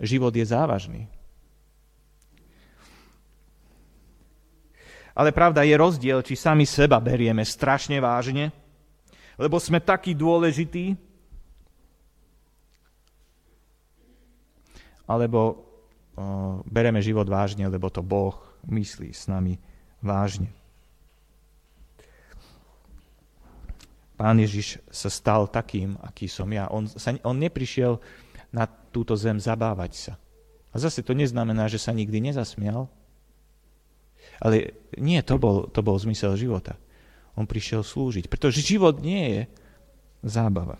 Život 0.00 0.34
je 0.34 0.46
závažný. 0.46 1.06
Ale 5.14 5.30
pravda 5.30 5.62
je 5.62 5.78
rozdiel, 5.78 6.20
či 6.26 6.34
sami 6.34 6.66
seba 6.66 6.98
berieme 6.98 7.46
strašne 7.46 8.02
vážne, 8.02 8.50
lebo 9.38 9.62
sme 9.62 9.78
takí 9.78 10.10
dôležití, 10.10 10.98
alebo 15.06 15.40
o, 15.46 15.54
bereme 16.66 16.98
život 16.98 17.28
vážne, 17.28 17.68
lebo 17.70 17.92
to 17.92 18.02
Boh 18.02 18.34
myslí 18.66 19.14
s 19.14 19.30
nami 19.30 19.60
vážne. 20.02 20.50
Pán 24.14 24.38
Ježiš 24.38 24.78
sa 24.88 25.10
stal 25.10 25.50
takým, 25.50 25.98
aký 25.98 26.30
som 26.30 26.46
ja. 26.48 26.70
On, 26.70 26.86
sa, 26.86 27.12
on 27.26 27.34
neprišiel 27.34 27.98
na 28.54 28.64
túto 28.64 29.18
zem 29.18 29.42
zabávať 29.42 29.92
sa. 29.94 30.12
A 30.70 30.78
zase 30.78 31.02
to 31.02 31.18
neznamená, 31.18 31.66
že 31.66 31.82
sa 31.82 31.90
nikdy 31.90 32.30
nezasmial. 32.30 32.86
Ale 34.42 34.74
nie, 34.98 35.18
to 35.22 35.38
bol, 35.38 35.66
to 35.70 35.80
bol 35.82 35.98
zmysel 35.98 36.34
života. 36.34 36.78
On 37.34 37.46
prišiel 37.46 37.82
slúžiť, 37.82 38.30
pretože 38.30 38.62
život 38.62 39.02
nie 39.02 39.22
je 39.30 39.42
zábava. 40.22 40.78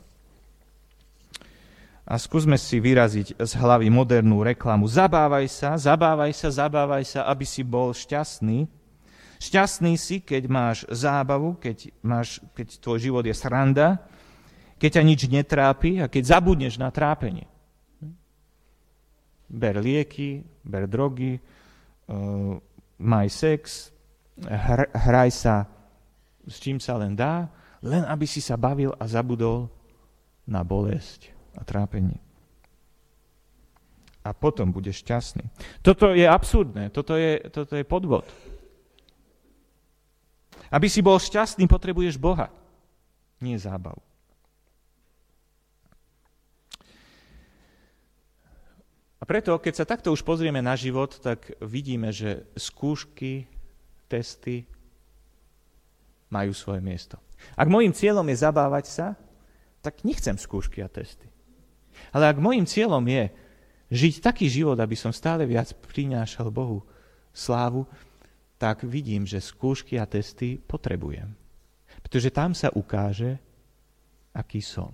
A 2.04 2.20
skúsme 2.20 2.60
si 2.60 2.76
vyraziť 2.84 3.40
z 3.40 3.52
hlavy 3.56 3.88
modernú 3.88 4.44
reklamu. 4.44 4.84
Zabávaj 4.84 5.48
sa, 5.48 5.70
zabávaj 5.80 6.36
sa, 6.36 6.48
zabávaj 6.52 7.04
sa, 7.08 7.20
aby 7.24 7.48
si 7.48 7.64
bol 7.64 7.96
šťastný. 7.96 8.68
Šťastný 9.40 9.96
si, 9.96 10.20
keď 10.20 10.42
máš 10.46 10.78
zábavu, 10.92 11.56
keď, 11.56 11.88
máš, 12.04 12.44
keď 12.52 12.76
tvoj 12.76 12.98
život 13.00 13.24
je 13.24 13.32
sranda, 13.32 14.04
keď 14.76 15.00
ťa 15.00 15.02
nič 15.02 15.20
netrápi 15.32 16.04
a 16.04 16.06
keď 16.12 16.36
zabudneš 16.36 16.76
na 16.76 16.92
trápenie. 16.92 17.48
Ber 19.48 19.80
lieky, 19.80 20.44
ber 20.60 20.84
drogy, 20.84 21.40
uh, 21.40 22.60
maj 22.98 23.28
sex, 23.30 23.90
hr, 24.40 24.90
hraj 24.90 25.30
sa 25.30 25.74
s 26.44 26.60
čím 26.60 26.80
sa 26.80 27.00
len 27.00 27.16
dá, 27.16 27.48
len 27.80 28.04
aby 28.04 28.24
si 28.28 28.40
sa 28.40 28.56
bavil 28.56 28.92
a 28.96 29.04
zabudol 29.08 29.68
na 30.44 30.60
bolesť 30.60 31.32
a 31.56 31.64
trápenie. 31.64 32.20
A 34.24 34.32
potom 34.32 34.72
budeš 34.72 35.04
šťastný. 35.04 35.44
Toto 35.84 36.16
je 36.16 36.24
absurdné, 36.24 36.88
toto 36.88 37.12
je, 37.16 37.44
toto 37.52 37.76
je 37.76 37.84
podvod. 37.84 38.24
Aby 40.72 40.88
si 40.88 41.04
bol 41.04 41.20
šťastný, 41.20 41.68
potrebuješ 41.68 42.16
Boha, 42.16 42.48
nie 43.40 43.56
zábavu. 43.60 44.00
A 49.24 49.28
preto, 49.28 49.56
keď 49.56 49.72
sa 49.72 49.88
takto 49.88 50.12
už 50.12 50.20
pozrieme 50.20 50.60
na 50.60 50.76
život, 50.76 51.16
tak 51.16 51.56
vidíme, 51.64 52.12
že 52.12 52.44
skúšky, 52.60 53.48
testy 54.04 54.68
majú 56.28 56.52
svoje 56.52 56.84
miesto. 56.84 57.16
Ak 57.56 57.72
môjim 57.72 57.96
cieľom 57.96 58.28
je 58.28 58.36
zabávať 58.36 58.84
sa, 58.84 59.06
tak 59.80 60.04
nechcem 60.04 60.36
skúšky 60.36 60.84
a 60.84 60.92
testy. 60.92 61.24
Ale 62.12 62.28
ak 62.28 62.36
môjim 62.36 62.68
cieľom 62.68 63.00
je 63.00 63.32
žiť 63.96 64.20
taký 64.20 64.44
život, 64.52 64.76
aby 64.76 64.92
som 64.92 65.08
stále 65.08 65.48
viac 65.48 65.72
prinášal 65.88 66.52
Bohu 66.52 66.84
slávu, 67.32 67.88
tak 68.60 68.84
vidím, 68.84 69.24
že 69.24 69.40
skúšky 69.40 69.96
a 69.96 70.04
testy 70.04 70.60
potrebujem. 70.60 71.32
Pretože 72.04 72.28
tam 72.28 72.52
sa 72.52 72.68
ukáže, 72.76 73.40
aký 74.36 74.60
som 74.60 74.92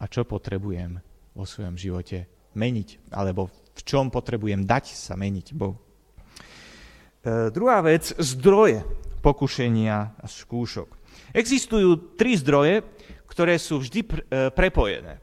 a 0.00 0.08
čo 0.08 0.24
potrebujem 0.24 0.96
vo 1.36 1.44
svojom 1.44 1.76
živote 1.76 2.40
meniť, 2.54 3.12
alebo 3.12 3.48
v 3.72 3.80
čom 3.84 4.12
potrebujem 4.12 4.64
dať 4.64 4.92
sa 4.92 5.16
meniť 5.16 5.46
Bohu. 5.56 5.76
E, 5.76 7.50
druhá 7.50 7.80
vec, 7.80 8.12
zdroje 8.20 8.84
pokušenia 9.22 10.18
a 10.18 10.26
skúšok. 10.26 10.88
Existujú 11.32 12.16
tri 12.18 12.36
zdroje, 12.36 12.84
ktoré 13.28 13.56
sú 13.56 13.80
vždy 13.80 14.00
pre, 14.04 14.20
e, 14.28 14.50
prepojené. 14.52 15.22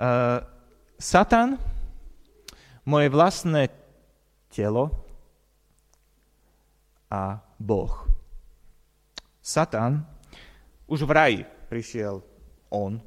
Eh, 0.00 0.40
Satan, 0.96 1.60
moje 2.88 3.12
vlastné 3.12 3.68
telo 4.48 4.88
a 7.12 7.36
Boh. 7.60 8.08
Satan, 9.44 10.00
už 10.88 11.04
v 11.04 11.12
raji 11.12 11.40
prišiel 11.68 12.24
on 12.72 12.96
e, 12.96 13.02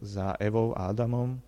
za 0.00 0.36
Evou 0.36 0.76
a 0.76 0.92
Adamom, 0.92 1.40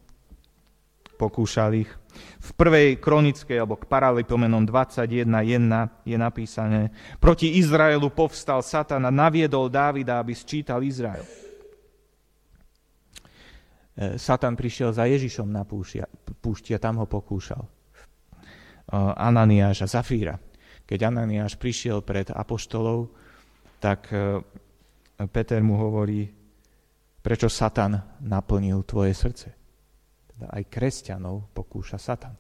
pokúšal 1.18 1.82
ich. 1.82 1.90
V 2.38 2.50
prvej 2.54 3.02
kronickej, 3.02 3.58
alebo 3.58 3.74
k 3.74 3.90
paralipomenom 3.90 4.62
21.1 4.62 6.06
je 6.06 6.16
napísané, 6.16 6.94
proti 7.18 7.58
Izraelu 7.58 8.06
povstal 8.14 8.62
Satan 8.62 9.02
a 9.02 9.10
naviedol 9.10 9.66
Dávida, 9.66 10.22
aby 10.22 10.32
sčítal 10.32 10.86
Izrael. 10.86 11.26
E, 13.98 14.14
Satan 14.14 14.54
prišiel 14.54 14.94
za 14.94 15.10
Ježišom 15.10 15.50
na 15.50 15.66
púšti 15.66 16.70
a 16.70 16.78
tam 16.78 17.02
ho 17.02 17.06
pokúšal. 17.10 17.66
E, 17.66 17.70
Ananiáš 19.18 19.84
a 19.84 19.88
Zafíra. 19.90 20.38
Keď 20.86 21.10
Ananiáš 21.10 21.58
prišiel 21.58 22.00
pred 22.06 22.30
apoštolov, 22.30 23.10
tak 23.82 24.08
e, 24.14 24.38
Peter 25.28 25.58
mu 25.60 25.74
hovorí, 25.76 26.37
prečo 27.28 27.52
Satan 27.52 27.92
naplnil 28.24 28.88
tvoje 28.88 29.12
srdce. 29.12 29.52
Teda 30.32 30.48
aj 30.48 30.64
kresťanov 30.72 31.52
pokúša 31.52 32.00
Satan. 32.00 32.32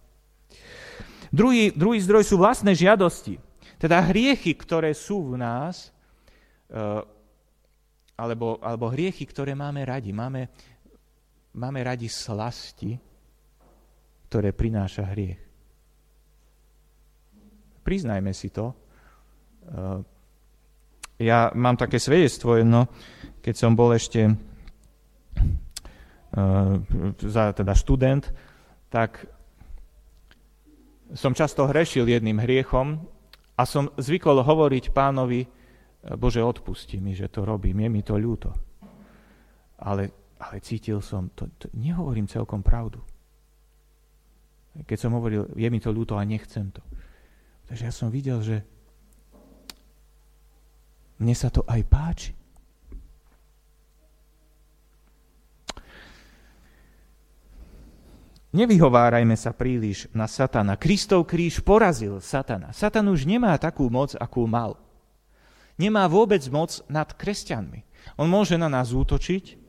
Druhý, 1.28 1.76
druhý 1.76 2.00
zdroj 2.00 2.24
sú 2.24 2.40
vlastné 2.40 2.72
žiadosti. 2.72 3.36
Teda 3.76 4.00
hriechy, 4.00 4.56
ktoré 4.56 4.96
sú 4.96 5.36
v 5.36 5.44
nás, 5.44 5.92
alebo, 8.16 8.56
alebo 8.64 8.88
hriechy, 8.88 9.28
ktoré 9.28 9.52
máme 9.52 9.84
radi. 9.84 10.08
Máme, 10.08 10.48
máme 11.52 11.84
radi 11.84 12.08
slasti, 12.08 12.96
ktoré 14.32 14.56
prináša 14.56 15.04
hriech. 15.04 15.36
Priznajme 17.84 18.32
si 18.32 18.48
to. 18.48 18.72
Eh, 19.68 20.00
ja 21.28 21.52
mám 21.52 21.76
také 21.76 22.00
svedectvo 22.00 22.56
jedno, 22.56 22.88
keď 23.44 23.52
som 23.52 23.76
bol 23.76 23.92
ešte 23.92 24.47
eh, 25.38 27.52
teda 27.54 27.74
študent, 27.74 28.28
tak 28.92 29.24
som 31.16 31.32
často 31.32 31.64
hrešil 31.64 32.04
jedným 32.04 32.42
hriechom 32.42 33.00
a 33.56 33.62
som 33.64 33.88
zvykol 33.96 34.44
hovoriť 34.44 34.92
pánovi, 34.92 35.48
Bože, 36.20 36.44
odpusti 36.44 37.00
mi, 37.00 37.16
že 37.16 37.32
to 37.32 37.48
robím, 37.48 37.84
je 37.84 37.88
mi 37.88 38.02
to 38.04 38.20
ľúto. 38.20 38.52
Ale 39.82 40.12
ale 40.38 40.62
cítil 40.62 41.02
som, 41.02 41.34
to, 41.34 41.50
to, 41.58 41.66
nehovorím 41.74 42.30
celkom 42.30 42.62
pravdu. 42.62 43.02
Keď 44.86 44.98
som 44.98 45.18
hovoril, 45.18 45.50
je 45.58 45.66
mi 45.66 45.82
to 45.82 45.90
ľúto 45.90 46.14
a 46.14 46.22
nechcem 46.22 46.70
to. 46.70 46.78
Takže 47.66 47.82
ja 47.82 47.92
som 47.92 48.14
videl, 48.14 48.38
že 48.38 48.62
mne 51.18 51.34
sa 51.34 51.50
to 51.50 51.66
aj 51.66 51.82
páči. 51.90 52.32
Nevyhovárajme 58.48 59.36
sa 59.36 59.52
príliš 59.52 60.08
na 60.16 60.24
Satana. 60.24 60.80
Kristov 60.80 61.28
kríž 61.28 61.60
porazil 61.60 62.16
Satana. 62.24 62.72
Satan 62.72 63.12
už 63.12 63.28
nemá 63.28 63.52
takú 63.60 63.92
moc, 63.92 64.16
akú 64.16 64.48
mal. 64.48 64.80
Nemá 65.76 66.08
vôbec 66.08 66.40
moc 66.48 66.80
nad 66.88 67.12
kresťanmi. 67.12 67.84
On 68.16 68.24
môže 68.24 68.56
na 68.56 68.72
nás 68.72 68.90
útočiť, 68.96 69.68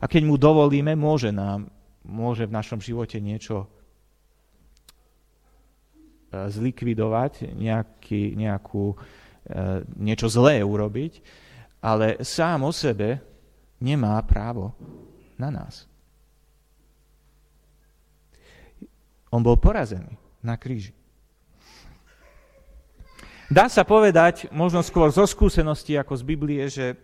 a 0.00 0.04
keď 0.04 0.22
mu 0.26 0.34
dovolíme, 0.34 0.92
môže 0.98 1.30
nám, 1.30 1.70
môže 2.02 2.44
v 2.44 2.52
našom 2.52 2.82
živote 2.82 3.22
niečo 3.22 3.64
e, 3.64 3.68
zlikvidovať, 6.50 7.54
nejaký, 7.54 8.34
nejakú, 8.34 8.92
e, 8.92 8.96
niečo 9.96 10.26
zlé 10.26 10.66
urobiť, 10.66 11.22
ale 11.84 12.20
sám 12.24 12.66
o 12.66 12.72
sebe 12.74 13.22
nemá 13.78 14.18
právo 14.26 14.74
na 15.38 15.48
nás. 15.52 15.86
On 19.34 19.42
bol 19.42 19.58
porazený 19.58 20.14
na 20.38 20.54
kríži. 20.54 20.94
Dá 23.50 23.66
sa 23.66 23.82
povedať, 23.82 24.46
možno 24.54 24.80
skôr 24.86 25.10
zo 25.10 25.26
skúsenosti 25.26 25.98
ako 25.98 26.14
z 26.14 26.22
Biblie, 26.22 26.62
že 26.70 26.94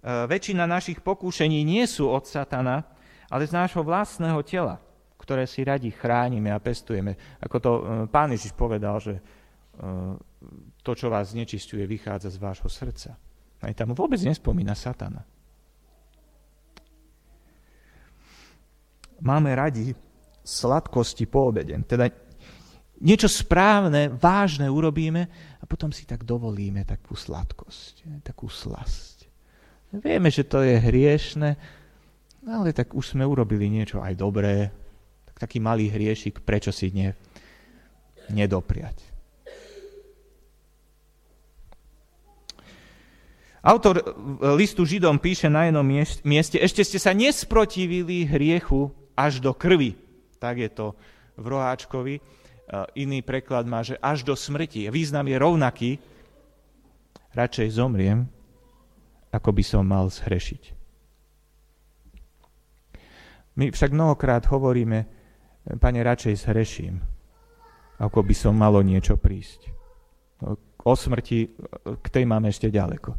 E, 0.00 0.24
väčšina 0.24 0.64
našich 0.64 1.04
pokúšení 1.04 1.60
nie 1.60 1.84
sú 1.84 2.08
od 2.08 2.24
satana, 2.24 2.88
ale 3.28 3.44
z 3.44 3.52
nášho 3.52 3.84
vlastného 3.84 4.40
tela, 4.40 4.80
ktoré 5.20 5.44
si 5.44 5.60
radi 5.60 5.92
chránime 5.92 6.48
a 6.48 6.62
pestujeme. 6.62 7.20
Ako 7.44 7.56
to 7.60 7.70
e, 7.76 7.82
pán 8.08 8.32
Ježiš 8.32 8.56
povedal, 8.56 8.96
že 8.96 9.20
e, 9.20 9.22
to, 10.80 10.92
čo 10.96 11.12
vás 11.12 11.36
znečistuje, 11.36 11.84
vychádza 11.84 12.32
z 12.32 12.40
vášho 12.40 12.68
srdca. 12.72 13.20
Aj 13.60 13.72
tam 13.76 13.92
vôbec 13.92 14.16
nespomína 14.24 14.72
satana. 14.72 15.20
Máme 19.20 19.52
radi 19.52 19.92
sladkosti 20.44 21.24
po 21.28 21.52
obede. 21.52 21.76
Teda 21.86 22.08
niečo 23.00 23.28
správne, 23.28 24.12
vážne 24.12 24.68
urobíme 24.68 25.22
a 25.60 25.64
potom 25.64 25.88
si 25.88 26.04
tak 26.04 26.24
dovolíme 26.28 26.84
takú 26.84 27.16
sladkosť, 27.16 28.24
takú 28.24 28.46
slasť. 28.52 29.26
Vieme, 29.90 30.30
že 30.30 30.46
to 30.46 30.62
je 30.62 30.78
hriešne, 30.78 31.58
ale 32.46 32.70
tak 32.70 32.94
už 32.94 33.16
sme 33.16 33.26
urobili 33.26 33.66
niečo 33.66 33.98
aj 33.98 34.14
dobré. 34.14 34.70
Tak 35.26 35.48
taký 35.48 35.58
malý 35.58 35.90
hriešik, 35.90 36.44
prečo 36.46 36.70
si 36.70 36.94
ne, 36.94 37.16
nedopriať. 38.30 39.10
Autor 43.60 44.00
listu 44.56 44.88
Židom 44.88 45.20
píše 45.20 45.52
na 45.52 45.68
jednom 45.68 45.84
mieste, 46.24 46.56
ešte 46.56 46.80
ste 46.80 46.96
sa 46.96 47.12
nesprotivili 47.12 48.24
hriechu 48.24 48.88
až 49.12 49.36
do 49.36 49.52
krvi. 49.52 50.00
Tak 50.40 50.56
je 50.56 50.70
to 50.72 50.96
v 51.36 51.46
Roháčkovi. 51.46 52.14
Iný 52.96 53.20
preklad 53.20 53.68
má, 53.68 53.84
že 53.84 54.00
až 54.00 54.24
do 54.24 54.32
smrti. 54.32 54.88
Význam 54.88 55.28
je 55.28 55.36
rovnaký. 55.36 55.90
Radšej 57.30 57.78
zomriem, 57.78 58.26
ako 59.30 59.50
by 59.54 59.62
som 59.62 59.86
mal 59.86 60.10
zhrešiť. 60.10 60.74
My 63.54 63.70
však 63.70 63.94
mnohokrát 63.94 64.48
hovoríme, 64.50 65.06
pane, 65.78 66.00
radšej 66.00 66.34
zhreším, 66.48 66.98
ako 68.00 68.24
by 68.24 68.34
som 68.34 68.56
malo 68.56 68.80
niečo 68.80 69.20
prísť. 69.20 69.70
O 70.80 70.94
smrti, 70.96 71.52
k 72.00 72.06
tej 72.08 72.24
máme 72.24 72.48
ešte 72.48 72.72
ďaleko. 72.72 73.12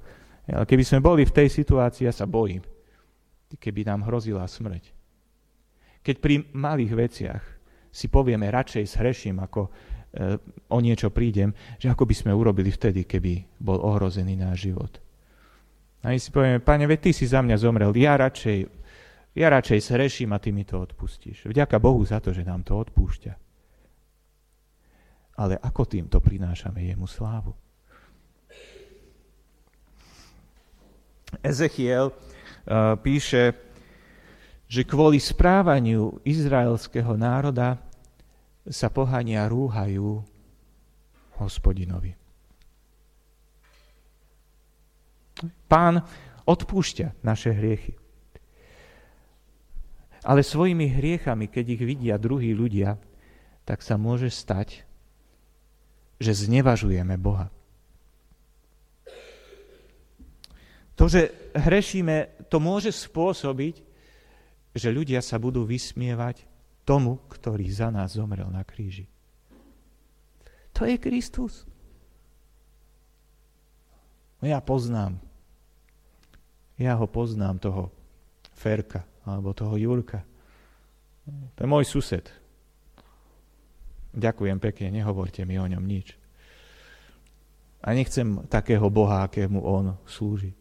Ale 0.49 0.65
keby 0.65 0.83
sme 0.83 0.99
boli 1.05 1.23
v 1.23 1.35
tej 1.37 1.47
situácii, 1.53 2.09
ja 2.09 2.13
sa 2.15 2.25
bojím, 2.25 2.65
keby 3.61 3.85
nám 3.85 4.09
hrozila 4.09 4.43
smrť. 4.49 5.00
Keď 6.01 6.15
pri 6.17 6.35
malých 6.57 6.93
veciach 6.97 7.43
si 7.91 8.07
povieme, 8.09 8.49
radšej 8.49 8.85
zhreším, 8.97 9.37
ako 9.43 9.67
e, 9.67 9.69
o 10.71 10.79
niečo 10.81 11.13
prídem, 11.13 11.53
že 11.77 11.91
ako 11.91 12.09
by 12.09 12.15
sme 12.15 12.31
urobili 12.33 12.73
vtedy, 12.73 13.05
keby 13.05 13.61
bol 13.61 13.77
ohrozený 13.77 14.39
náš 14.39 14.71
život. 14.71 14.97
A 16.01 16.09
my 16.09 16.17
si 16.17 16.33
povieme, 16.33 16.57
pane, 16.57 16.89
veď 16.89 16.99
ty 17.05 17.11
si 17.13 17.29
za 17.29 17.45
mňa 17.45 17.55
zomrel, 17.61 17.93
ja 17.93 18.17
radšej, 18.17 18.65
ja 19.37 19.47
radšej 19.53 19.79
sreším 19.85 20.33
a 20.33 20.41
ty 20.41 20.49
mi 20.49 20.65
to 20.65 20.81
odpustíš. 20.81 21.45
Vďaka 21.45 21.77
Bohu 21.77 22.01
za 22.01 22.17
to, 22.17 22.33
že 22.33 22.41
nám 22.41 22.65
to 22.65 22.73
odpúšťa. 22.81 23.33
Ale 25.37 25.61
ako 25.61 25.85
týmto 25.85 26.17
prinášame 26.17 26.81
jemu 26.81 27.05
slávu? 27.05 27.53
Ezechiel 31.39 32.11
uh, 32.11 32.99
píše, 32.99 33.70
že 34.71 34.87
kvôli 34.87 35.19
správaniu 35.19 36.23
izraelského 36.23 37.19
národa 37.19 37.75
sa 38.63 38.87
pohania 38.87 39.43
rúhajú 39.51 40.23
hospodinovi. 41.35 42.15
Pán 45.67 45.99
odpúšťa 46.47 47.19
naše 47.19 47.51
hriechy. 47.51 47.99
Ale 50.23 50.39
svojimi 50.39 50.87
hriechami, 50.87 51.51
keď 51.51 51.65
ich 51.75 51.83
vidia 51.83 52.15
druhí 52.15 52.55
ľudia, 52.55 52.95
tak 53.67 53.83
sa 53.83 53.99
môže 53.99 54.31
stať, 54.31 54.87
že 56.15 56.47
znevažujeme 56.47 57.19
Boha. 57.19 57.51
To, 60.95 61.11
že 61.11 61.51
hrešíme, 61.59 62.47
to 62.47 62.61
môže 62.61 62.93
spôsobiť, 62.93 63.90
že 64.71 64.89
ľudia 64.93 65.19
sa 65.19 65.39
budú 65.39 65.67
vysmievať 65.67 66.47
tomu, 66.87 67.19
ktorý 67.27 67.67
za 67.69 67.91
nás 67.91 68.15
zomrel 68.15 68.47
na 68.47 68.63
kríži. 68.63 69.07
To 70.75 70.87
je 70.87 70.95
Kristus. 70.97 71.67
Ja 74.41 74.57
poznám 74.63 75.21
ja 76.81 76.97
ho 76.97 77.05
poznám, 77.05 77.61
toho 77.61 77.93
Ferka 78.57 79.05
alebo 79.21 79.53
toho 79.53 79.77
Jurka. 79.77 80.25
To 81.55 81.59
je 81.61 81.69
môj 81.69 81.85
sused. 81.85 82.25
Ďakujem 84.11 84.57
pekne, 84.57 84.97
nehovorte 84.97 85.45
mi 85.45 85.61
o 85.61 85.69
ňom 85.69 85.85
nič. 85.85 86.17
A 87.85 87.93
nechcem 87.93 88.45
takého 88.49 88.89
Boha, 88.89 89.29
akému 89.29 89.61
on 89.61 89.93
slúži. 90.09 90.57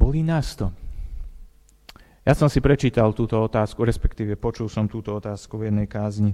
Bolí 0.00 0.24
nás 0.24 0.56
to. 0.56 0.72
Ja 2.24 2.32
som 2.32 2.48
si 2.48 2.64
prečítal 2.64 3.12
túto 3.12 3.36
otázku, 3.36 3.84
respektíve 3.84 4.40
počul 4.40 4.72
som 4.72 4.88
túto 4.88 5.12
otázku 5.12 5.60
v 5.60 5.68
jednej 5.68 5.84
kázni. 5.84 6.32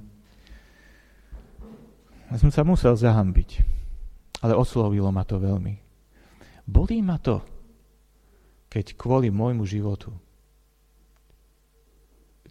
Ja 2.30 2.38
som 2.38 2.54
sa 2.54 2.62
musel 2.62 2.94
zahambiť, 2.94 3.66
ale 4.46 4.54
oslovilo 4.54 5.10
ma 5.10 5.26
to 5.26 5.42
veľmi. 5.42 5.82
Bolí 6.62 7.02
ma 7.02 7.18
to, 7.18 7.42
keď 8.70 8.94
kvôli 8.94 9.34
môjmu 9.34 9.66
životu 9.66 10.14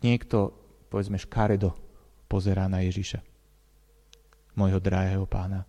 niekto, 0.04 0.52
povedzme 0.92 1.16
škaredo, 1.18 1.74
pozerá 2.30 2.70
na 2.70 2.84
Ježiša, 2.84 3.24
môjho 4.54 4.78
drahého 4.78 5.26
pána. 5.26 5.66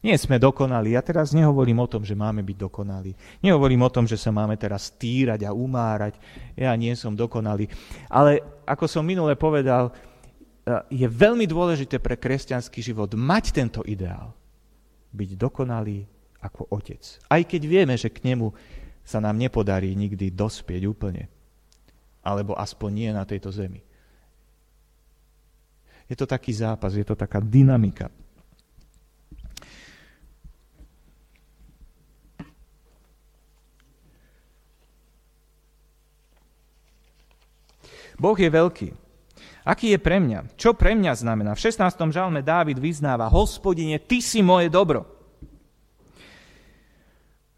Nie 0.00 0.16
sme 0.16 0.40
dokonali. 0.40 0.96
Ja 0.96 1.04
teraz 1.04 1.36
nehovorím 1.36 1.84
o 1.84 1.90
tom, 1.90 2.08
že 2.08 2.16
máme 2.16 2.40
byť 2.40 2.56
dokonali. 2.56 3.12
Nehovorím 3.44 3.84
o 3.84 3.92
tom, 3.92 4.08
že 4.08 4.16
sa 4.16 4.32
máme 4.32 4.56
teraz 4.56 4.88
týrať 4.96 5.44
a 5.44 5.52
umárať. 5.52 6.16
Ja 6.56 6.72
nie 6.72 6.96
som 6.96 7.12
dokonalý. 7.12 7.68
Ale 8.08 8.40
ako 8.64 8.88
som 8.88 9.04
minule 9.04 9.36
povedal, 9.36 9.92
e, 9.92 11.04
je 11.04 11.04
veľmi 11.04 11.44
dôležité 11.44 12.00
pre 12.00 12.16
kresťanský 12.16 12.80
život 12.80 13.12
mať 13.12 13.44
tento 13.52 13.80
ideál. 13.84 14.32
Byť 15.12 15.30
dokonalý 15.36 16.08
ako 16.40 16.72
otec. 16.72 17.02
Aj 17.28 17.42
keď 17.44 17.62
vieme, 17.68 17.94
že 18.00 18.08
k 18.08 18.24
nemu 18.32 18.56
sa 19.04 19.20
nám 19.20 19.36
nepodarí 19.36 19.92
nikdy 19.92 20.32
dospieť 20.32 20.88
úplne. 20.88 21.28
Alebo 22.24 22.56
aspoň 22.56 22.90
nie 22.92 23.10
na 23.12 23.28
tejto 23.28 23.52
zemi. 23.52 23.84
Je 26.08 26.16
to 26.16 26.24
taký 26.24 26.50
zápas, 26.56 26.96
je 26.96 27.06
to 27.06 27.14
taká 27.14 27.38
dynamika. 27.38 28.10
Boh 38.20 38.36
je 38.36 38.52
veľký. 38.52 38.88
Aký 39.64 39.96
je 39.96 40.00
pre 40.00 40.20
mňa? 40.20 40.56
Čo 40.60 40.76
pre 40.76 40.92
mňa 40.92 41.16
znamená? 41.16 41.56
V 41.56 41.64
16. 41.64 41.96
žalme 42.12 42.44
Dávid 42.44 42.76
vyznáva, 42.76 43.32
hospodine, 43.32 43.96
ty 43.96 44.20
si 44.20 44.44
moje 44.44 44.68
dobro. 44.68 45.08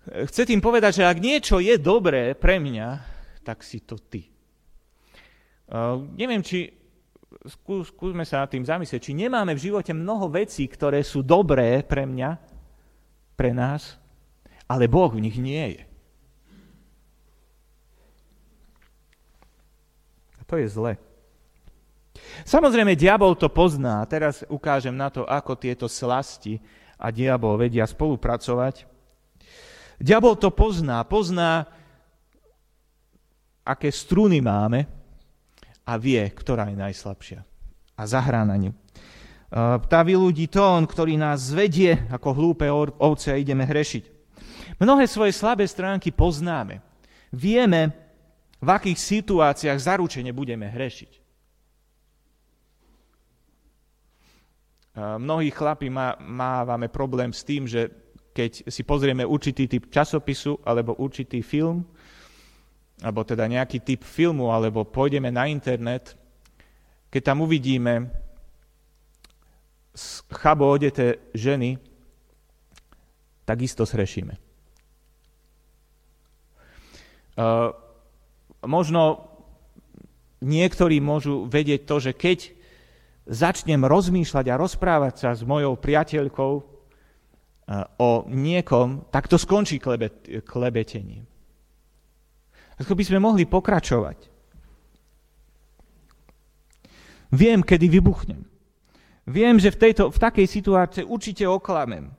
Chce 0.07 0.47
tým 0.47 0.59
povedať, 0.59 1.03
že 1.03 1.05
ak 1.07 1.19
niečo 1.23 1.63
je 1.63 1.79
dobré 1.79 2.35
pre 2.35 2.59
mňa, 2.59 2.89
tak 3.47 3.63
si 3.63 3.83
to 3.83 3.99
ty. 3.99 4.27
Uh, 5.71 6.11
neviem, 6.19 6.43
či 6.43 6.75
skú, 7.47 7.87
skúsme 7.87 8.27
sa 8.27 8.43
nad 8.43 8.51
tým 8.51 8.67
zamyslieť, 8.67 8.99
či 8.99 9.15
nemáme 9.15 9.55
v 9.55 9.63
živote 9.71 9.95
mnoho 9.95 10.27
vecí, 10.27 10.67
ktoré 10.67 11.07
sú 11.07 11.23
dobré 11.23 11.87
pre 11.87 12.03
mňa, 12.03 12.31
pre 13.39 13.55
nás, 13.55 13.99
ale 14.67 14.91
Boh 14.91 15.11
v 15.11 15.23
nich 15.23 15.39
nie 15.39 15.79
je. 15.79 15.83
To 20.53 20.61
je 20.61 20.69
zle. 20.69 21.01
Samozrejme, 22.45 22.93
diabol 22.93 23.33
to 23.41 23.49
pozná. 23.49 24.05
Teraz 24.05 24.45
ukážem 24.53 24.93
na 24.93 25.09
to, 25.09 25.25
ako 25.25 25.57
tieto 25.57 25.89
slasti 25.89 26.61
a 27.01 27.09
diabol 27.09 27.57
vedia 27.57 27.89
spolupracovať. 27.89 28.85
Diabol 29.97 30.37
to 30.37 30.53
pozná. 30.53 31.01
Pozná, 31.09 31.65
aké 33.65 33.89
struny 33.89 34.45
máme 34.45 34.85
a 35.89 35.97
vie, 35.97 36.21
ktorá 36.21 36.69
je 36.69 36.77
najslabšia. 36.77 37.41
A 37.97 38.03
zahrá 38.05 38.45
na 38.45 38.61
ňu. 38.61 38.77
Tá 39.89 40.05
vyľudí 40.05 40.53
tón, 40.53 40.85
ktorý 40.85 41.17
nás 41.17 41.49
zvedie 41.49 41.97
ako 42.13 42.29
hlúpe 42.37 42.69
ovce 43.01 43.33
a 43.33 43.41
ideme 43.41 43.65
hrešiť. 43.65 44.05
Mnohé 44.77 45.09
svoje 45.09 45.33
slabé 45.33 45.65
stránky 45.65 46.13
poznáme. 46.13 46.85
Vieme, 47.33 48.02
v 48.63 48.69
akých 48.71 48.99
situáciách 48.99 49.79
zaručene 49.79 50.31
budeme 50.31 50.71
hrešiť. 50.71 51.13
Mnohí 55.19 55.51
chlapi 55.51 55.89
má, 55.91 56.15
mávame 56.21 56.87
problém 56.87 57.33
s 57.35 57.43
tým, 57.43 57.67
že 57.67 57.91
keď 58.33 58.71
si 58.71 58.87
pozrieme 58.87 59.27
určitý 59.27 59.67
typ 59.67 59.91
časopisu 59.91 60.63
alebo 60.63 60.95
určitý 61.01 61.43
film, 61.43 61.83
alebo 63.03 63.27
teda 63.27 63.51
nejaký 63.51 63.83
typ 63.83 64.07
filmu, 64.07 64.53
alebo 64.55 64.87
pôjdeme 64.87 65.33
na 65.33 65.51
internet, 65.51 66.15
keď 67.11 67.23
tam 67.25 67.43
uvidíme 67.43 68.09
chabo 70.33 70.71
odeté 70.71 71.21
ženy, 71.35 71.77
takisto 73.45 73.85
srešíme. 73.85 74.39
Uh, 77.33 77.73
možno 78.67 79.33
niektorí 80.43 80.99
môžu 80.99 81.47
vedieť 81.47 81.87
to, 81.87 81.97
že 82.03 82.13
keď 82.15 82.39
začnem 83.27 83.87
rozmýšľať 83.87 84.47
a 84.51 84.59
rozprávať 84.59 85.15
sa 85.19 85.31
s 85.35 85.47
mojou 85.47 85.79
priateľkou 85.79 86.53
eh, 86.59 86.65
o 88.03 88.27
niekom, 88.27 89.07
tak 89.15 89.31
to 89.31 89.39
skončí 89.39 89.79
klebet, 89.79 90.43
klebetením. 90.43 91.27
Ako 92.83 92.99
by 92.99 93.03
sme 93.07 93.23
mohli 93.23 93.47
pokračovať. 93.47 94.33
Viem, 97.33 97.65
kedy 97.65 97.87
vybuchnem. 97.89 98.43
Viem, 99.25 99.57
že 99.63 99.71
v, 99.71 99.81
tejto, 99.89 100.11
v 100.11 100.19
takej 100.19 100.47
situácii 100.51 101.07
určite 101.07 101.47
oklamem. 101.47 102.11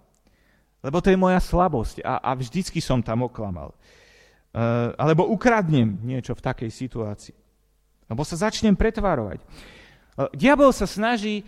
Lebo 0.80 1.04
to 1.04 1.12
je 1.12 1.20
moja 1.20 1.38
slabosť 1.44 2.02
a, 2.02 2.24
a 2.24 2.32
vždycky 2.34 2.80
som 2.80 3.04
tam 3.04 3.28
oklamal. 3.28 3.76
Eh, 4.54 4.90
alebo 5.02 5.26
ukradnem 5.34 5.98
niečo 6.06 6.38
v 6.38 6.46
takej 6.46 6.70
situácii. 6.70 7.34
Alebo 8.06 8.22
sa 8.22 8.38
začnem 8.38 8.78
pretvárovať. 8.78 9.42
Eh, 9.42 10.30
diabol 10.38 10.70
sa 10.70 10.86
snaží 10.86 11.42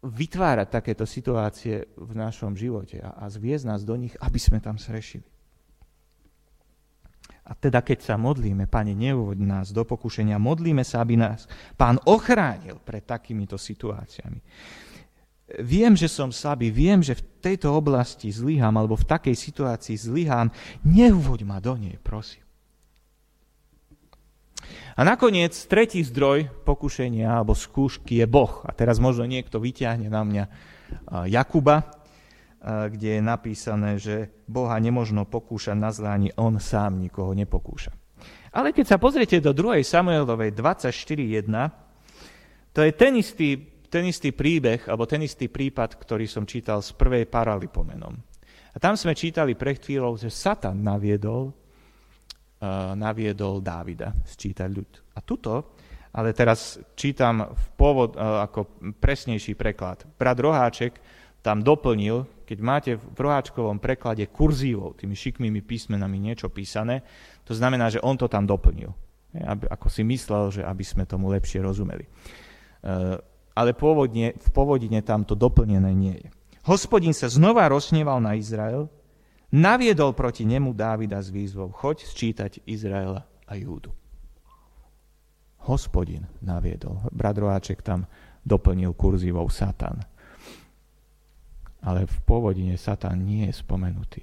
vytvárať 0.00 0.72
takéto 0.72 1.04
situácie 1.04 1.84
v 2.00 2.12
našom 2.16 2.56
živote 2.56 3.04
a, 3.04 3.20
a 3.20 3.24
zviezť 3.28 3.64
nás 3.68 3.84
do 3.84 3.92
nich, 4.00 4.16
aby 4.24 4.40
sme 4.40 4.56
tam 4.56 4.80
srešili. 4.80 5.26
A 7.44 7.52
teda 7.52 7.84
keď 7.84 8.08
sa 8.08 8.16
modlíme, 8.16 8.64
Pane, 8.64 8.96
neuvoď 8.96 9.38
nás 9.44 9.66
do 9.68 9.84
pokušenia, 9.84 10.40
modlíme 10.40 10.80
sa, 10.80 11.04
aby 11.04 11.20
nás 11.20 11.44
Pán 11.76 12.00
ochránil 12.08 12.80
pred 12.80 13.04
takýmito 13.04 13.60
situáciami. 13.60 14.40
Viem, 15.56 15.96
že 15.96 16.12
som 16.12 16.28
slabý, 16.28 16.68
viem, 16.68 17.00
že 17.00 17.16
v 17.16 17.24
tejto 17.40 17.72
oblasti 17.72 18.28
zlyhám, 18.28 18.76
alebo 18.76 19.00
v 19.00 19.08
takej 19.08 19.32
situácii 19.32 19.96
zlyhám, 19.96 20.52
neuvoď 20.84 21.40
ma 21.48 21.56
do 21.56 21.72
nej, 21.80 21.96
prosím. 21.96 22.44
A 24.98 25.06
nakoniec 25.06 25.54
tretí 25.70 26.04
zdroj 26.04 26.50
pokušenia 26.66 27.30
alebo 27.30 27.54
skúšky 27.56 28.20
je 28.20 28.26
Boh. 28.26 28.60
A 28.66 28.74
teraz 28.74 28.98
možno 29.00 29.24
niekto 29.24 29.62
vyťahne 29.62 30.10
na 30.10 30.22
mňa 30.26 30.44
Jakuba, 31.30 31.96
kde 32.60 33.16
je 33.16 33.22
napísané, 33.22 34.02
že 34.02 34.28
Boha 34.50 34.74
nemožno 34.82 35.22
pokúšať 35.24 35.78
na 35.78 35.94
zlá, 35.94 36.18
ani 36.18 36.34
on 36.34 36.58
sám 36.58 36.98
nikoho 36.98 37.30
nepokúša. 37.32 37.94
Ale 38.50 38.74
keď 38.74 38.84
sa 38.90 38.98
pozriete 38.98 39.38
do 39.38 39.54
2. 39.54 39.80
Samuelovej 39.86 40.52
24.1, 40.58 41.46
to 42.74 42.82
je 42.82 42.90
ten 42.92 43.14
istý 43.14 43.77
ten 43.88 44.04
istý 44.04 44.36
príbeh, 44.36 44.84
alebo 44.86 45.08
ten 45.08 45.24
istý 45.24 45.48
prípad, 45.48 45.96
ktorý 45.96 46.28
som 46.28 46.44
čítal 46.44 46.84
z 46.84 46.92
prvej 46.92 47.24
paralipomenom. 47.24 48.14
A 48.72 48.76
tam 48.76 48.94
sme 48.94 49.16
čítali 49.16 49.56
pre 49.56 49.74
chvíľou, 49.74 50.20
že 50.20 50.28
Satan 50.28 50.84
naviedol, 50.84 51.50
uh, 51.50 52.92
naviedol 52.94 53.64
Dávida 53.64 54.12
sčítať 54.28 54.68
ľud. 54.68 54.90
A 55.16 55.24
tuto, 55.24 55.74
ale 56.12 56.36
teraz 56.36 56.76
čítam 56.92 57.48
v 57.48 57.64
pôvod, 57.74 58.14
uh, 58.14 58.44
ako 58.44 58.78
presnejší 59.00 59.56
preklad. 59.56 60.04
Brat 60.14 60.38
Roháček 60.38 60.92
tam 61.40 61.64
doplnil, 61.64 62.44
keď 62.44 62.58
máte 62.60 62.92
v 62.96 63.18
roháčkovom 63.18 63.80
preklade 63.80 64.28
kurzívou, 64.28 64.92
tými 64.92 65.16
šikmými 65.16 65.64
písmenami 65.64 66.20
niečo 66.20 66.52
písané, 66.52 67.00
to 67.48 67.56
znamená, 67.56 67.88
že 67.88 68.04
on 68.04 68.20
to 68.20 68.28
tam 68.28 68.44
doplnil. 68.44 68.92
Aby, 69.32 69.68
ako 69.68 69.88
si 69.92 70.02
myslel, 70.04 70.44
že 70.60 70.62
aby 70.64 70.84
sme 70.84 71.04
tomu 71.04 71.28
lepšie 71.32 71.60
rozumeli. 71.60 72.04
Ale 73.58 73.74
pôvodne, 73.74 74.38
v 74.38 74.48
pôvodine 74.54 75.02
tam 75.02 75.26
to 75.26 75.34
doplnené 75.34 75.90
nie 75.90 76.14
je. 76.14 76.30
Hospodin 76.70 77.10
sa 77.10 77.26
znova 77.26 77.66
rozsneval 77.66 78.22
na 78.22 78.38
Izrael, 78.38 78.86
naviedol 79.50 80.14
proti 80.14 80.46
nemu 80.46 80.70
Dávida 80.70 81.18
s 81.18 81.34
výzvou, 81.34 81.74
choď 81.74 82.06
sčítať 82.06 82.62
Izraela 82.70 83.26
a 83.50 83.58
Júdu. 83.58 83.90
Hospodin 85.66 86.30
naviedol. 86.38 87.02
Brat 87.10 87.34
Roáček 87.34 87.82
tam 87.82 88.06
doplnil 88.46 88.94
kurzívou 88.94 89.50
Satan. 89.50 90.06
ale 91.82 92.10
v 92.10 92.16
pôvodine 92.26 92.74
Satan 92.74 93.22
nie 93.22 93.46
je 93.46 93.54
spomenutý. 93.54 94.22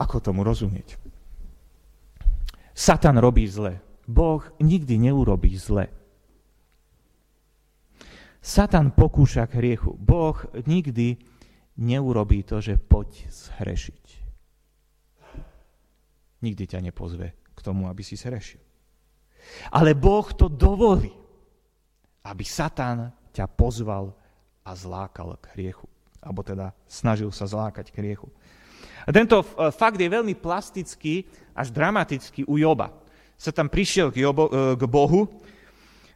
Ako 0.00 0.22
tomu 0.22 0.40
rozumieť? 0.46 0.96
Satan 2.72 3.18
robí 3.20 3.44
zle. 3.50 3.87
Boh 4.08 4.40
nikdy 4.56 4.96
neurobí 4.96 5.52
zle. 5.60 5.92
Satan 8.40 8.96
pokúša 8.96 9.44
k 9.44 9.60
hriechu. 9.60 9.92
Boh 10.00 10.40
nikdy 10.64 11.20
neurobí 11.76 12.40
to, 12.48 12.64
že 12.64 12.80
poď 12.80 13.28
zhrešiť. 13.28 14.04
Nikdy 16.40 16.64
ťa 16.64 16.80
nepozve 16.80 17.36
k 17.52 17.60
tomu, 17.60 17.90
aby 17.92 18.00
si 18.00 18.16
zhrešil. 18.16 18.62
Ale 19.76 19.92
Boh 19.92 20.24
to 20.32 20.48
dovolí, 20.48 21.12
aby 22.24 22.44
Satan 22.48 23.12
ťa 23.34 23.44
pozval 23.52 24.16
a 24.64 24.70
zlákal 24.72 25.36
k 25.36 25.52
hriechu. 25.58 25.84
Alebo 26.24 26.40
teda 26.40 26.72
snažil 26.88 27.28
sa 27.30 27.44
zlákať 27.44 27.92
k 27.92 28.00
hriechu. 28.00 28.32
A 29.06 29.10
tento 29.14 29.40
e, 29.40 29.46
fakt 29.72 29.98
je 29.98 30.08
veľmi 30.08 30.36
plastický 30.36 31.24
až 31.56 31.72
dramatický 31.72 32.44
u 32.44 32.60
Joba. 32.60 32.92
Sa 33.38 33.54
tam 33.54 33.70
prišiel 33.70 34.10
k, 34.10 34.26
Jobo, 34.26 34.50
e, 34.50 34.74
k 34.74 34.82
Bohu, 34.90 35.30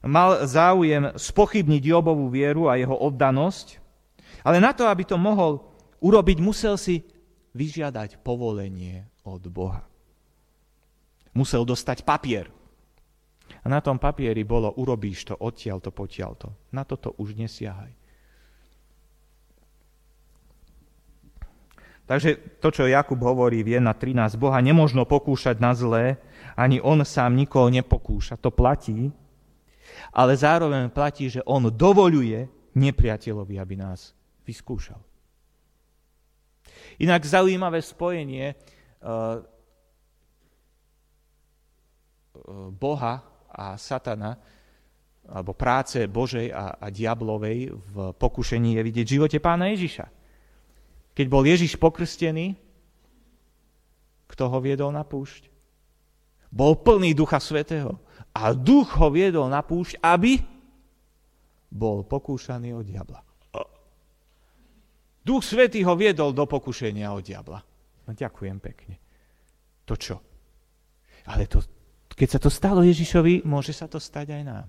mal 0.02 0.42
záujem 0.42 1.14
spochybniť 1.14 1.82
Jobovú 1.86 2.26
vieru 2.26 2.66
a 2.66 2.74
jeho 2.74 2.98
oddanosť, 2.98 3.78
ale 4.42 4.58
na 4.58 4.74
to, 4.74 4.90
aby 4.90 5.06
to 5.06 5.14
mohol 5.14 5.62
urobiť, 6.02 6.42
musel 6.42 6.74
si 6.74 7.06
vyžiadať 7.54 8.18
povolenie 8.26 9.06
od 9.22 9.46
Boha. 9.46 9.86
Musel 11.32 11.62
dostať 11.62 12.02
papier. 12.02 12.50
A 13.62 13.70
na 13.70 13.78
tom 13.78 14.02
papieri 14.02 14.42
bolo, 14.42 14.74
urobíš 14.74 15.30
to, 15.30 15.34
odtiaľ 15.38 15.78
to, 15.78 15.94
potiaľ 15.94 16.32
to. 16.34 16.48
Na 16.74 16.82
toto 16.82 17.14
už 17.22 17.38
nesiahaj. 17.38 17.94
Takže 22.02 22.58
to, 22.58 22.68
čo 22.74 22.90
Jakub 22.90 23.16
hovorí 23.22 23.62
v 23.62 23.78
1.13, 23.78 24.34
Boha 24.34 24.58
nemožno 24.58 25.06
pokúšať 25.06 25.62
na 25.62 25.72
zlé, 25.72 26.18
ani 26.56 26.80
on 26.80 27.04
sám 27.04 27.36
nikoho 27.36 27.68
nepokúša. 27.68 28.36
To 28.40 28.52
platí, 28.52 29.12
ale 30.12 30.32
zároveň 30.36 30.88
platí, 30.92 31.28
že 31.28 31.44
on 31.44 31.68
dovoluje 31.72 32.48
nepriateľovi, 32.72 33.60
aby 33.60 33.74
nás 33.76 34.16
vyskúšal. 34.44 35.00
Inak 37.00 37.24
zaujímavé 37.24 37.80
spojenie 37.80 38.52
uh, 38.52 39.40
Boha 42.72 43.14
a 43.52 43.76
Satana, 43.76 44.40
alebo 45.22 45.54
práce 45.54 46.02
Božej 46.08 46.50
a, 46.50 46.74
a 46.82 46.86
diablovej 46.90 47.70
v 47.70 47.96
pokušení 48.18 48.74
je 48.74 48.82
vidieť 48.82 49.06
v 49.06 49.14
živote 49.20 49.38
pána 49.38 49.70
Ježiša. 49.70 50.06
Keď 51.12 51.26
bol 51.28 51.44
Ježiš 51.46 51.76
pokrstený, 51.78 52.56
kto 54.26 54.48
ho 54.48 54.58
viedol 54.64 54.90
na 54.90 55.04
púšť? 55.04 55.51
Bol 56.52 56.76
plný 56.76 57.16
Ducha 57.16 57.40
Svetého. 57.40 57.96
A 58.36 58.52
duch 58.52 58.96
ho 59.00 59.08
viedol 59.08 59.48
na 59.48 59.64
púšť, 59.64 60.00
aby 60.04 60.40
bol 61.72 62.04
pokúšaný 62.04 62.76
od 62.76 62.84
diabla. 62.84 63.20
Duch 65.22 65.42
Svetý 65.46 65.80
ho 65.86 65.94
viedol 65.96 66.36
do 66.36 66.44
pokušenia 66.44 67.08
od 67.14 67.24
diabla. 67.24 67.60
No, 68.04 68.10
ďakujem 68.12 68.58
pekne. 68.58 68.98
To 69.86 69.94
čo? 69.94 70.16
Ale 71.30 71.46
to, 71.46 71.62
keď 72.10 72.28
sa 72.36 72.40
to 72.42 72.50
stalo 72.50 72.82
Ježišovi, 72.82 73.46
môže 73.46 73.70
sa 73.70 73.86
to 73.86 74.02
stať 74.02 74.34
aj 74.34 74.42
nám. 74.42 74.66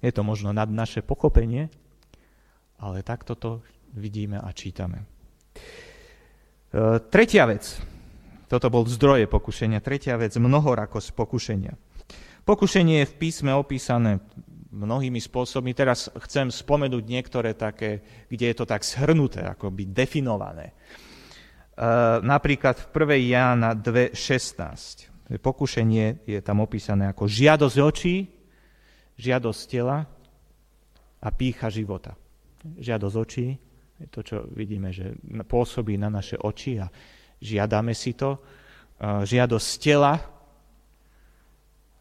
Je 0.00 0.08
to 0.14 0.24
možno 0.24 0.56
nad 0.56 0.70
naše 0.70 1.04
pochopenie, 1.04 1.68
ale 2.80 3.04
takto 3.04 3.36
to 3.36 3.50
vidíme 3.94 4.40
a 4.40 4.48
čítame. 4.52 5.04
E, 5.04 5.04
tretia 7.12 7.44
vec. 7.44 7.64
Toto 8.50 8.66
bol 8.66 8.82
zdroje 8.88 9.30
pokušenia. 9.30 9.78
Tretia 9.84 10.18
vec, 10.18 10.34
mnohorakosť 10.34 11.14
pokušenia. 11.14 11.72
Pokušenie 12.42 13.04
je 13.04 13.10
v 13.10 13.14
písme 13.14 13.52
opísané 13.54 14.18
mnohými 14.74 15.22
spôsobmi. 15.22 15.70
Teraz 15.76 16.10
chcem 16.26 16.50
spomenúť 16.50 17.04
niektoré 17.06 17.54
také, 17.54 18.02
kde 18.26 18.50
je 18.50 18.56
to 18.56 18.66
tak 18.66 18.82
shrnuté, 18.82 19.44
akoby 19.44 19.86
definované. 19.90 20.72
E, 20.72 20.74
napríklad 22.24 22.80
v 22.80 22.86
1. 22.90 23.34
Jána 23.34 23.70
2.16. 23.76 25.30
Pokušenie 25.30 26.26
je 26.26 26.40
tam 26.42 26.58
opísané 26.58 27.06
ako 27.06 27.30
žiadosť 27.30 27.76
očí, 27.78 28.26
žiadosť 29.14 29.62
tela 29.70 30.02
a 31.22 31.28
pícha 31.30 31.70
života 31.70 32.18
žiadosť 32.60 33.16
očí, 33.16 33.46
to, 34.08 34.20
čo 34.24 34.48
vidíme, 34.56 34.92
že 34.92 35.12
pôsobí 35.44 36.00
na 36.00 36.08
naše 36.08 36.40
oči 36.40 36.80
a 36.80 36.88
žiadame 37.40 37.92
si 37.92 38.16
to, 38.16 38.40
žiadosť 39.00 39.68
tela 39.80 40.14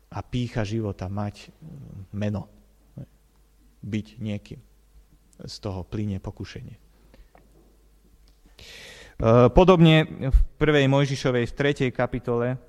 a 0.09 0.19
pícha 0.23 0.63
života 0.63 1.07
mať 1.07 1.51
meno, 2.15 2.47
byť 3.83 4.07
niekým. 4.19 4.59
Z 5.39 5.55
toho 5.63 5.87
plyne 5.87 6.19
pokušenie. 6.19 6.75
Podobne 9.55 9.95
v 10.31 10.39
1. 10.59 10.87
Mojžišovej 10.91 11.47
v 11.47 11.53
3. 11.55 11.91
kapitole, 11.95 12.59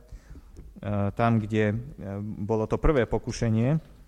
tam, 1.15 1.43
kde 1.43 1.75
bolo 2.23 2.67
to 2.71 2.79
prvé 2.79 3.11
pokušenie, 3.11 4.00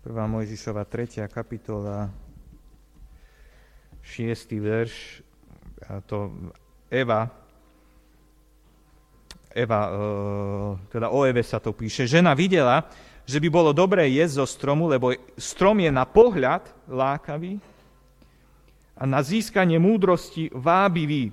1. 0.00 0.16
Mojžišova 0.16 0.88
3. 0.88 1.28
kapitola, 1.28 2.08
6. 4.00 4.48
verš, 4.56 5.20
a 5.84 6.00
to 6.00 6.32
Eva, 6.88 7.28
Eva, 9.52 9.80
e, 9.84 9.96
teda 10.88 11.12
o 11.12 11.20
Eve 11.28 11.44
sa 11.44 11.60
to 11.60 11.76
píše, 11.76 12.08
žena 12.08 12.32
videla, 12.32 12.88
že 13.28 13.36
by 13.44 13.52
bolo 13.52 13.76
dobré 13.76 14.08
jesť 14.08 14.40
zo 14.40 14.46
stromu, 14.48 14.88
lebo 14.88 15.12
strom 15.36 15.76
je 15.84 15.92
na 15.92 16.08
pohľad 16.08 16.64
lákavý 16.88 17.60
a 18.96 19.04
na 19.04 19.20
získanie 19.20 19.76
múdrosti 19.76 20.48
vábivý. 20.48 21.28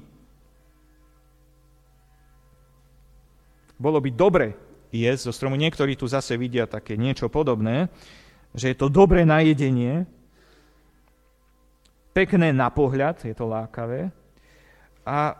Bolo 3.79 4.03
by 4.03 4.11
dobre 4.11 4.59
jesť 4.91 5.31
zo 5.31 5.31
stromu. 5.31 5.55
Niektorí 5.55 5.95
tu 5.95 6.03
zase 6.03 6.35
vidia 6.35 6.67
také 6.67 6.99
niečo 6.99 7.31
podobné 7.31 7.87
že 8.57 8.73
je 8.73 8.77
to 8.77 8.89
dobré 8.89 9.21
na 9.21 9.45
jedenie, 9.45 10.09
pekné 12.11 12.49
na 12.49 12.73
pohľad, 12.73 13.21
je 13.21 13.37
to 13.37 13.45
lákavé, 13.45 14.09
a 15.05 15.37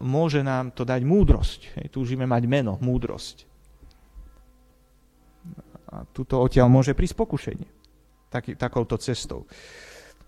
môže 0.00 0.40
nám 0.40 0.70
to 0.70 0.86
dať 0.86 1.02
múdrosť. 1.02 1.60
Hej, 1.76 1.86
túžime 1.90 2.24
mať 2.24 2.46
meno, 2.46 2.78
múdrosť. 2.78 3.44
A 5.90 6.06
tuto 6.14 6.38
odtiaľ 6.38 6.70
môže 6.70 6.94
prísť 6.94 7.18
pokušenie. 7.18 7.68
Taký, 8.30 8.54
takouto 8.54 8.94
cestou. 9.00 9.44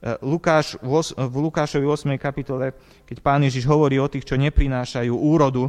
E, 0.01 0.17
Lukáš, 0.25 0.81
v 0.81 1.37
Lukášovi 1.39 1.85
8. 1.85 2.17
kapitole, 2.17 2.73
keď 3.05 3.17
pán 3.21 3.45
Ježiš 3.45 3.69
hovorí 3.69 4.01
o 4.01 4.09
tých, 4.09 4.25
čo 4.25 4.41
neprinášajú 4.41 5.13
úrodu, 5.13 5.69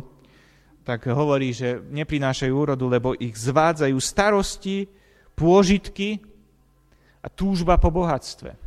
tak 0.81 1.05
hovorí, 1.11 1.53
že 1.53 1.77
neprinášajú 1.77 2.53
úrodu, 2.55 2.85
lebo 2.89 3.13
ich 3.19 3.37
zvádzajú 3.37 3.97
starosti, 4.01 4.89
pôžitky 5.35 6.21
a 7.21 7.27
túžba 7.29 7.77
po 7.77 7.93
bohatstve. 7.93 8.57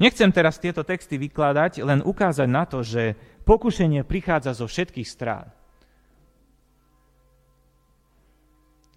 Nechcem 0.00 0.34
teraz 0.34 0.58
tieto 0.58 0.82
texty 0.82 1.14
vykladať, 1.14 1.84
len 1.86 2.02
ukázať 2.02 2.48
na 2.50 2.66
to, 2.66 2.82
že 2.82 3.14
pokušenie 3.46 4.02
prichádza 4.02 4.58
zo 4.58 4.66
všetkých 4.66 5.06
strán. 5.06 5.46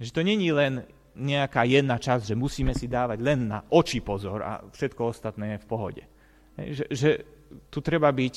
Že 0.01 0.11
to 0.11 0.21
není 0.25 0.49
len 0.49 0.81
nejaká 1.15 1.63
jedna 1.63 1.95
časť, 2.01 2.33
že 2.33 2.35
musíme 2.35 2.75
si 2.75 2.89
dávať 2.89 3.21
len 3.21 3.47
na 3.47 3.63
oči 3.71 4.03
pozor 4.03 4.43
a 4.43 4.65
všetko 4.67 5.01
ostatné 5.13 5.55
je 5.55 5.61
v 5.63 5.69
pohode. 5.69 6.03
Že, 6.57 6.85
že 6.91 7.09
tu 7.71 7.79
treba 7.79 8.11
byť 8.11 8.35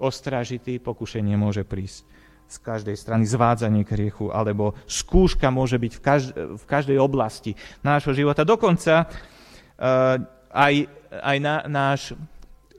ostražitý, 0.00 0.80
pokušenie 0.80 1.36
môže 1.36 1.66
prísť 1.66 2.15
z 2.46 2.56
každej 2.62 2.94
strany 2.94 3.26
zvádzanie 3.26 3.82
k 3.82 3.94
hriechu, 3.98 4.30
alebo 4.30 4.78
skúška 4.86 5.50
môže 5.50 5.76
byť 5.76 5.92
v, 5.92 6.00
každ- 6.00 6.36
v 6.56 6.64
každej 6.64 6.98
oblasti 7.02 7.58
nášho 7.82 8.14
života. 8.14 8.46
Dokonca 8.46 9.06
uh, 9.06 10.16
aj, 10.54 10.74
aj 11.10 11.36
na, 11.42 11.54
náš, 11.66 12.14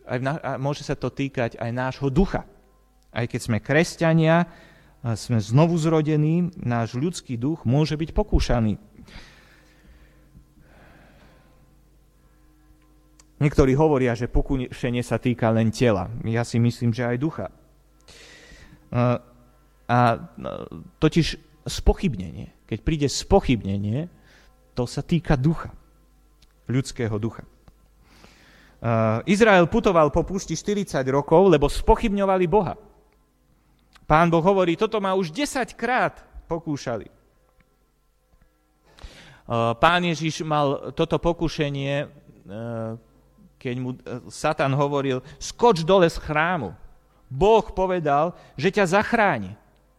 aj 0.08 0.20
na, 0.24 0.34
môže 0.58 0.88
sa 0.88 0.96
to 0.96 1.12
týkať 1.12 1.60
aj 1.60 1.72
nášho 1.76 2.08
ducha. 2.08 2.48
Aj 3.12 3.26
keď 3.28 3.40
sme 3.44 3.58
kresťania, 3.64 4.48
sme 5.16 5.40
znovu 5.40 5.78
zrodení, 5.78 6.52
náš 6.58 6.98
ľudský 6.98 7.38
duch 7.38 7.64
môže 7.64 7.96
byť 7.96 8.10
pokúšaný. 8.12 8.76
Niektorí 13.38 13.78
hovoria, 13.78 14.18
že 14.18 14.26
pokúšenie 14.26 15.06
sa 15.06 15.22
týka 15.22 15.54
len 15.54 15.70
tela. 15.70 16.10
Ja 16.26 16.42
si 16.42 16.58
myslím, 16.58 16.90
že 16.90 17.06
aj 17.06 17.18
ducha. 17.22 17.48
A 19.88 20.20
totiž 21.00 21.40
spochybnenie. 21.64 22.52
Keď 22.68 22.80
príde 22.84 23.08
spochybnenie, 23.08 24.12
to 24.76 24.84
sa 24.84 25.00
týka 25.00 25.40
ducha. 25.40 25.72
Ľudského 26.68 27.16
ducha. 27.16 27.48
Izrael 29.26 29.66
putoval 29.72 30.12
po 30.12 30.22
púšti 30.28 30.54
40 30.54 31.02
rokov, 31.10 31.50
lebo 31.50 31.72
spochybňovali 31.72 32.46
Boha. 32.46 32.76
Pán 34.06 34.28
Boh 34.32 34.44
hovorí, 34.44 34.76
toto 34.76 35.00
ma 35.00 35.16
už 35.16 35.32
10 35.32 35.74
krát 35.74 36.22
pokúšali. 36.48 37.10
Pán 39.80 40.02
Ježiš 40.04 40.44
mal 40.44 40.92
toto 40.92 41.16
pokušenie, 41.16 42.08
keď 43.56 43.76
mu 43.80 43.96
Satan 44.28 44.76
hovoril, 44.76 45.24
skoč 45.40 45.88
dole 45.88 46.12
z 46.12 46.20
chrámu. 46.20 46.76
Boh 47.32 47.66
povedal, 47.72 48.36
že 48.60 48.72
ťa 48.72 49.00
zachráni. 49.00 49.56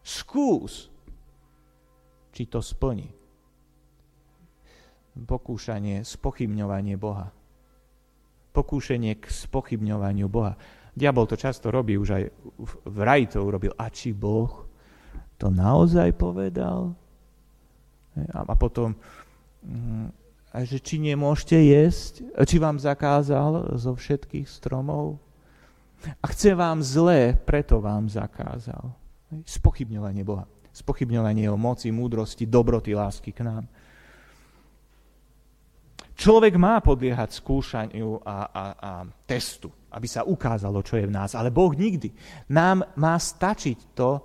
Skús, 0.09 0.89
či 2.33 2.49
to 2.49 2.65
splní. 2.65 3.13
Pokúšanie, 5.19 6.01
spochybňovanie 6.01 6.97
Boha 6.97 7.29
pokúšenie 8.59 9.15
k 9.21 9.25
spochybňovaniu 9.29 10.27
Boha. 10.27 10.57
Diabol 10.97 11.29
to 11.29 11.39
často 11.39 11.71
robí, 11.71 11.95
už 11.95 12.09
aj 12.11 12.23
v 12.83 12.97
raji 12.99 13.25
to 13.31 13.39
urobil. 13.39 13.71
A 13.77 13.87
či 13.87 14.11
Boh 14.11 14.67
to 15.39 15.47
naozaj 15.47 16.11
povedal? 16.17 16.91
A 18.35 18.53
potom, 18.59 18.97
mm, 19.63 20.11
a 20.51 20.55
že 20.65 20.81
či 20.83 20.99
nemôžete 20.99 21.55
jesť, 21.55 22.25
či 22.43 22.57
vám 22.59 22.81
zakázal 22.81 23.79
zo 23.79 23.95
všetkých 23.95 24.49
stromov? 24.49 25.21
A 26.19 26.25
chce 26.31 26.51
vám 26.57 26.83
zlé, 26.83 27.37
preto 27.37 27.79
vám 27.79 28.11
zakázal. 28.11 28.91
Spochybňovanie 29.29 30.25
Boha. 30.25 30.49
Spochybňovanie 30.73 31.45
jeho 31.45 31.57
moci, 31.57 31.93
múdrosti, 31.93 32.49
dobroty, 32.49 32.93
lásky 32.97 33.33
k 33.33 33.45
nám. 33.45 33.65
Človek 36.19 36.59
má 36.59 36.83
podliehať 36.83 37.31
skúšaniu 37.31 38.19
a, 38.27 38.37
a, 38.51 38.65
a 38.75 38.91
testu, 39.23 39.71
aby 39.95 40.03
sa 40.03 40.27
ukázalo, 40.27 40.83
čo 40.83 40.99
je 40.99 41.07
v 41.07 41.15
nás. 41.15 41.31
Ale 41.31 41.47
Boh 41.47 41.71
nikdy. 41.71 42.11
Nám 42.51 42.83
má 42.99 43.15
stačiť 43.15 43.95
to, 43.95 44.19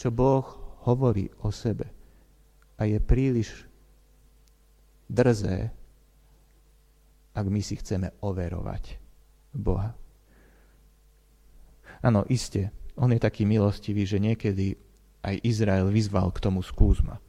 čo 0.00 0.08
Boh 0.08 0.44
hovorí 0.88 1.28
o 1.44 1.52
sebe. 1.52 1.92
A 2.80 2.88
je 2.88 2.96
príliš 3.04 3.68
drzé, 5.04 5.68
ak 7.36 7.46
my 7.52 7.60
si 7.60 7.76
chceme 7.76 8.16
overovať 8.24 8.96
Boha. 9.52 9.92
Áno, 12.00 12.24
iste, 12.32 12.72
on 12.96 13.12
je 13.12 13.20
taký 13.20 13.44
milostivý, 13.44 14.08
že 14.08 14.16
niekedy 14.16 14.76
aj 15.20 15.42
Izrael 15.44 15.88
vyzval 15.92 16.32
k 16.32 16.42
tomu 16.42 16.64
skúsma. 16.64 17.20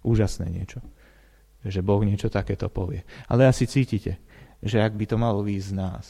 Úžasné 0.00 0.48
niečo. 0.48 0.80
Že 1.60 1.84
Boh 1.84 2.00
niečo 2.00 2.32
takéto 2.32 2.72
povie. 2.72 3.04
Ale 3.28 3.44
asi 3.44 3.68
cítite, 3.68 4.16
že 4.64 4.80
ak 4.80 4.96
by 4.96 5.04
to 5.04 5.16
malo 5.20 5.44
výjsť 5.44 5.68
z 5.68 5.76
nás, 5.76 6.04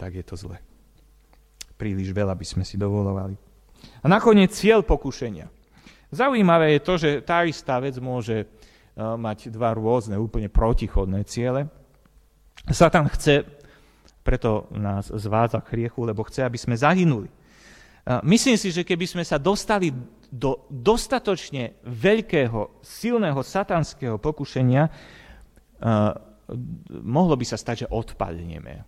tak 0.00 0.16
je 0.16 0.24
to 0.24 0.32
zle. 0.40 0.56
Príliš 1.76 2.16
veľa 2.16 2.32
by 2.32 2.46
sme 2.48 2.64
si 2.64 2.80
dovolovali. 2.80 3.36
A 4.00 4.06
nakoniec 4.08 4.56
cieľ 4.56 4.80
pokušenia. 4.80 5.48
Zaujímavé 6.08 6.76
je 6.76 6.80
to, 6.80 6.94
že 6.96 7.10
tá 7.20 7.44
istá 7.44 7.76
vec 7.78 8.00
môže 8.00 8.44
e, 8.44 8.46
mať 8.96 9.52
dva 9.52 9.76
rôzne, 9.76 10.16
úplne 10.16 10.48
protichodné 10.48 11.24
ciele. 11.28 11.68
Satan 12.68 13.08
chce, 13.08 13.46
preto 14.20 14.68
nás 14.76 15.08
zvádza 15.08 15.64
k 15.64 15.80
hriechu, 15.80 16.04
lebo 16.04 16.26
chce, 16.28 16.44
aby 16.44 16.60
sme 16.60 16.76
zahynuli. 16.76 17.30
Myslím 18.26 18.56
si, 18.58 18.74
že 18.74 18.84
keby 18.84 19.06
sme 19.06 19.24
sa 19.24 19.40
dostali 19.40 19.92
do 20.30 20.66
dostatočne 20.68 21.78
veľkého, 21.84 22.82
silného 22.84 23.40
satanského 23.40 24.16
pokušenia, 24.20 24.88
mohlo 27.02 27.34
by 27.38 27.44
sa 27.46 27.56
stať, 27.56 27.86
že 27.86 27.92
odpadneme. 27.92 28.82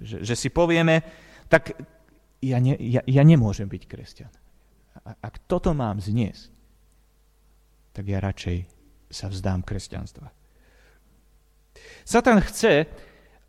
Že, 0.00 0.16
že 0.24 0.34
si 0.36 0.48
povieme, 0.48 1.04
tak 1.52 1.76
ja, 2.40 2.58
ne, 2.60 2.76
ja, 2.80 3.04
ja 3.04 3.22
nemôžem 3.24 3.68
byť 3.68 3.82
kresťan. 3.84 4.32
Ak 5.20 5.44
toto 5.44 5.76
mám 5.76 6.00
zniesť, 6.00 6.52
tak 7.92 8.04
ja 8.08 8.20
radšej 8.20 8.68
sa 9.08 9.32
vzdám 9.32 9.64
kresťanstva. 9.64 10.28
Satan 12.06 12.38
chce, 12.38 12.86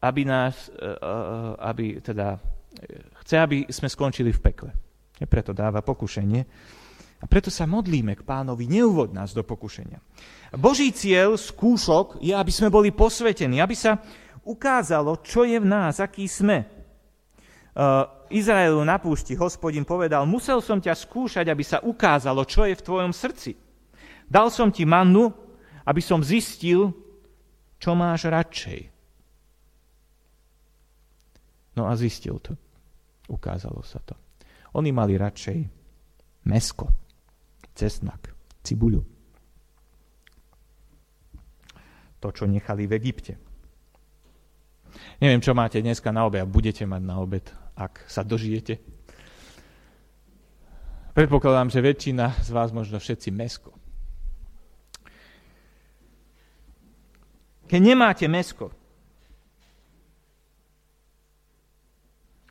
aby 0.02 0.26
nás, 0.26 0.74
e, 0.74 0.82
e, 0.82 1.14
aby 1.62 1.86
teda 2.02 2.42
chce, 3.22 3.36
aby 3.38 3.58
sme 3.70 3.86
skončili 3.86 4.34
v 4.34 4.42
pekle. 4.42 4.72
Preto 5.30 5.54
dáva 5.54 5.86
pokušenie. 5.86 6.42
A 7.18 7.26
preto 7.26 7.50
sa 7.50 7.66
modlíme 7.70 8.14
k 8.18 8.26
pánovi, 8.26 8.70
neuvod 8.70 9.14
nás 9.14 9.34
do 9.34 9.42
pokušenia. 9.42 9.98
Boží 10.58 10.94
cieľ, 10.94 11.38
skúšok, 11.38 12.22
je, 12.22 12.34
aby 12.34 12.54
sme 12.54 12.70
boli 12.70 12.94
posvetení, 12.94 13.58
aby 13.58 13.74
sa 13.74 13.98
ukázalo, 14.46 15.22
čo 15.26 15.42
je 15.42 15.58
v 15.58 15.66
nás, 15.66 15.98
aký 15.98 16.30
sme. 16.30 16.70
Izraelu 18.30 18.82
na 18.86 19.02
púšti 19.02 19.34
hospodin 19.34 19.82
povedal, 19.82 20.30
musel 20.30 20.62
som 20.62 20.78
ťa 20.78 20.94
skúšať, 20.94 21.50
aby 21.50 21.64
sa 21.66 21.82
ukázalo, 21.82 22.46
čo 22.46 22.70
je 22.70 22.78
v 22.78 22.86
tvojom 22.86 23.10
srdci. 23.10 23.58
Dal 24.30 24.54
som 24.54 24.70
ti 24.70 24.86
mannu, 24.86 25.34
aby 25.90 26.02
som 26.06 26.22
zistil, 26.22 26.94
čo 27.78 27.94
máš 27.94 28.30
radšej. 28.30 28.82
No 31.78 31.86
a 31.86 31.94
zistil 31.94 32.42
to. 32.42 32.58
Ukázalo 33.30 33.86
sa 33.86 34.02
to. 34.02 34.18
Oni 34.74 34.90
mali 34.90 35.14
radšej 35.14 35.58
mesko, 36.48 36.90
cesnak, 37.76 38.34
cibuľu. 38.66 39.04
To, 42.18 42.28
čo 42.34 42.50
nechali 42.50 42.90
v 42.90 42.96
Egypte. 42.98 43.34
Neviem, 45.22 45.44
čo 45.44 45.54
máte 45.54 45.78
dneska 45.78 46.10
na 46.10 46.26
obed 46.26 46.42
a 46.42 46.50
budete 46.50 46.82
mať 46.90 47.02
na 47.06 47.22
obed, 47.22 47.46
ak 47.78 48.10
sa 48.10 48.26
dožijete. 48.26 48.82
Predpokladám, 51.14 51.70
že 51.70 51.82
väčšina 51.82 52.42
z 52.42 52.50
vás, 52.54 52.74
možno 52.74 52.98
všetci, 52.98 53.30
mesko. 53.34 53.77
Keď 57.68 57.80
nemáte 57.84 58.26
mesko, 58.32 58.72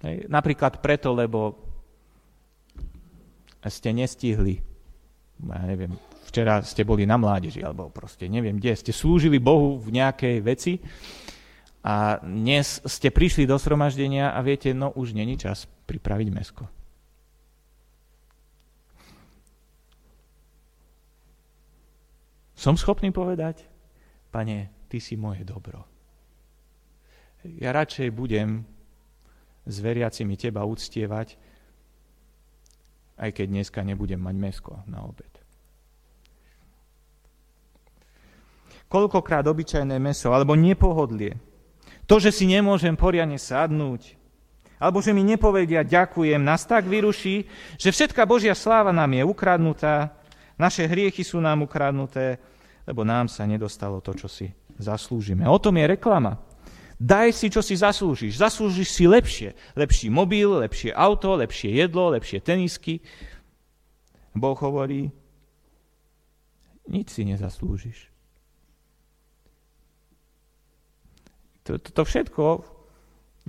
Hej. 0.06 0.30
Napríklad 0.30 0.78
preto, 0.78 1.10
lebo 1.16 1.58
ste 3.66 3.90
nestihli, 3.90 4.62
ja 5.42 5.62
neviem, 5.66 5.98
včera 6.30 6.62
ste 6.62 6.86
boli 6.86 7.02
na 7.02 7.18
mládeži, 7.18 7.66
alebo 7.66 7.90
proste 7.90 8.30
neviem 8.30 8.62
kde, 8.62 8.78
ste 8.78 8.92
slúžili 8.94 9.42
Bohu 9.42 9.82
v 9.82 9.98
nejakej 9.98 10.36
veci 10.46 10.78
a 11.82 12.22
dnes 12.22 12.78
ste 12.86 13.10
prišli 13.10 13.42
do 13.42 13.58
sromaždenia 13.58 14.30
a 14.30 14.38
viete, 14.46 14.70
no 14.70 14.94
už 14.94 15.18
není 15.18 15.34
čas 15.34 15.66
pripraviť 15.90 16.28
mesko. 16.30 16.64
Som 22.54 22.78
schopný 22.78 23.10
povedať, 23.10 23.66
pane, 24.30 24.75
ty 24.86 25.02
si 25.02 25.18
moje 25.18 25.42
dobro. 25.42 25.84
Ja 27.44 27.70
radšej 27.70 28.10
budem 28.10 28.66
s 29.66 29.76
veriacimi 29.82 30.38
teba 30.38 30.62
uctievať, 30.66 31.38
aj 33.18 33.30
keď 33.32 33.46
dneska 33.46 33.80
nebudem 33.82 34.18
mať 34.18 34.36
mesko 34.38 34.72
na 34.86 35.02
obed. 35.02 35.30
Koľkokrát 38.86 39.42
obyčajné 39.42 39.98
meso, 39.98 40.30
alebo 40.30 40.54
nepohodlie, 40.54 41.34
to, 42.06 42.22
že 42.22 42.30
si 42.30 42.46
nemôžem 42.46 42.94
poriadne 42.94 43.34
sadnúť, 43.34 44.14
alebo 44.78 45.02
že 45.02 45.10
mi 45.10 45.26
nepovedia 45.26 45.82
ďakujem, 45.82 46.38
nás 46.38 46.62
tak 46.62 46.86
vyruší, 46.86 47.50
že 47.74 47.90
všetká 47.90 48.22
Božia 48.22 48.54
sláva 48.54 48.94
nám 48.94 49.10
je 49.10 49.26
ukradnutá, 49.26 50.14
naše 50.54 50.86
hriechy 50.86 51.26
sú 51.26 51.42
nám 51.42 51.66
ukradnuté, 51.66 52.38
lebo 52.86 53.02
nám 53.02 53.26
sa 53.26 53.42
nedostalo 53.42 53.98
to, 53.98 54.14
čo 54.14 54.30
si 54.30 54.46
zaslúžime. 54.78 55.44
O 55.48 55.58
tom 55.60 55.76
je 55.76 55.86
reklama. 55.88 56.40
Daj 56.96 57.36
si, 57.36 57.52
čo 57.52 57.60
si 57.60 57.76
zaslúžiš. 57.76 58.40
Zaslúžiš 58.40 58.88
si 58.88 59.04
lepšie. 59.04 59.52
Lepší 59.76 60.08
mobil, 60.08 60.48
lepšie 60.48 60.96
auto, 60.96 61.36
lepšie 61.36 61.76
jedlo, 61.76 62.16
lepšie 62.16 62.40
tenisky. 62.40 63.04
Boh 64.32 64.56
hovorí, 64.56 65.12
nič 66.88 67.12
si 67.12 67.28
nezaslúžiš. 67.28 68.08
To, 71.66 71.82
to, 71.82 72.02
všetko, 72.06 72.62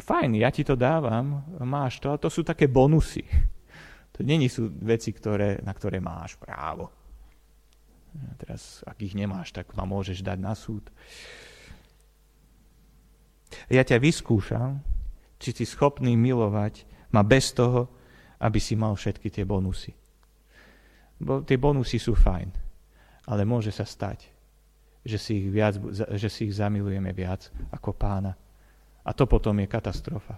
fajn, 0.02 0.42
ja 0.42 0.50
ti 0.50 0.66
to 0.66 0.74
dávam, 0.74 1.46
máš 1.62 2.02
to, 2.02 2.10
ale 2.10 2.18
to 2.18 2.34
sú 2.34 2.42
také 2.42 2.66
bonusy. 2.66 3.22
To 4.18 4.26
není 4.26 4.50
sú 4.50 4.74
veci, 4.82 5.14
ktoré, 5.14 5.62
na 5.62 5.70
ktoré 5.78 6.02
máš 6.02 6.34
právo. 6.42 6.97
Teraz, 8.38 8.86
ak 8.86 9.02
ich 9.02 9.18
nemáš, 9.18 9.54
tak 9.54 9.74
ma 9.74 9.84
môžeš 9.84 10.22
dať 10.22 10.38
na 10.40 10.54
súd. 10.54 10.88
Ja 13.72 13.82
ťa 13.82 13.98
vyskúšam, 13.98 14.84
či 15.38 15.54
si 15.54 15.66
schopný 15.66 16.18
milovať 16.18 16.86
ma 17.14 17.24
bez 17.24 17.54
toho, 17.54 17.88
aby 18.42 18.60
si 18.62 18.78
mal 18.78 18.94
všetky 18.94 19.34
tie 19.34 19.46
bonusy. 19.48 19.94
Bo 21.18 21.42
tie 21.42 21.58
bonusy 21.58 21.98
sú 21.98 22.14
fajn, 22.14 22.50
ale 23.26 23.42
môže 23.48 23.74
sa 23.74 23.88
stať, 23.88 24.30
že 25.02 25.18
si 25.18 25.42
ich, 25.42 25.48
viac, 25.50 25.80
že 26.14 26.30
si 26.30 26.46
ich 26.46 26.54
zamilujeme 26.54 27.10
viac 27.16 27.50
ako 27.74 27.96
pána. 27.98 28.38
A 29.08 29.10
to 29.16 29.26
potom 29.26 29.58
je 29.58 29.72
katastrofa. 29.72 30.38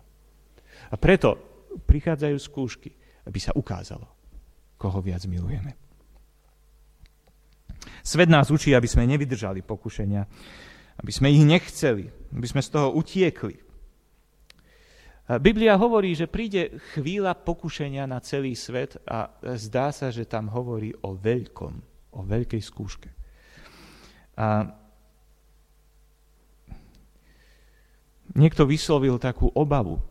A 0.94 0.96
preto 0.96 1.36
prichádzajú 1.84 2.38
skúšky, 2.38 2.90
aby 3.28 3.40
sa 3.42 3.52
ukázalo, 3.58 4.08
koho 4.80 5.02
viac 5.04 5.26
milujeme. 5.28 5.89
Svet 8.04 8.30
nás 8.32 8.50
učí, 8.50 8.74
aby 8.74 8.88
sme 8.88 9.10
nevydržali 9.10 9.62
pokušenia, 9.66 10.22
aby 11.00 11.12
sme 11.12 11.32
ich 11.32 11.44
nechceli, 11.44 12.10
aby 12.36 12.48
sme 12.48 12.62
z 12.64 12.70
toho 12.70 12.96
utiekli. 12.96 13.56
Biblia 15.38 15.78
hovorí, 15.78 16.18
že 16.18 16.26
príde 16.26 16.82
chvíľa 16.98 17.38
pokušenia 17.38 18.10
na 18.10 18.18
celý 18.18 18.58
svet 18.58 18.98
a 19.06 19.30
zdá 19.54 19.94
sa, 19.94 20.10
že 20.10 20.26
tam 20.26 20.50
hovorí 20.50 20.90
o 21.06 21.14
veľkom, 21.14 21.74
o 22.18 22.20
veľkej 22.26 22.62
skúške. 22.66 23.10
A 24.42 24.74
niekto 28.34 28.66
vyslovil 28.66 29.22
takú 29.22 29.54
obavu 29.54 30.02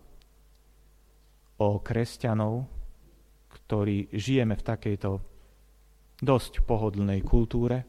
o 1.58 1.68
kresťanov, 1.82 2.70
ktorí 3.50 4.14
žijeme 4.14 4.54
v 4.54 4.66
takejto 4.70 5.18
dosť 6.18 6.66
pohodlnej 6.66 7.22
kultúre. 7.22 7.86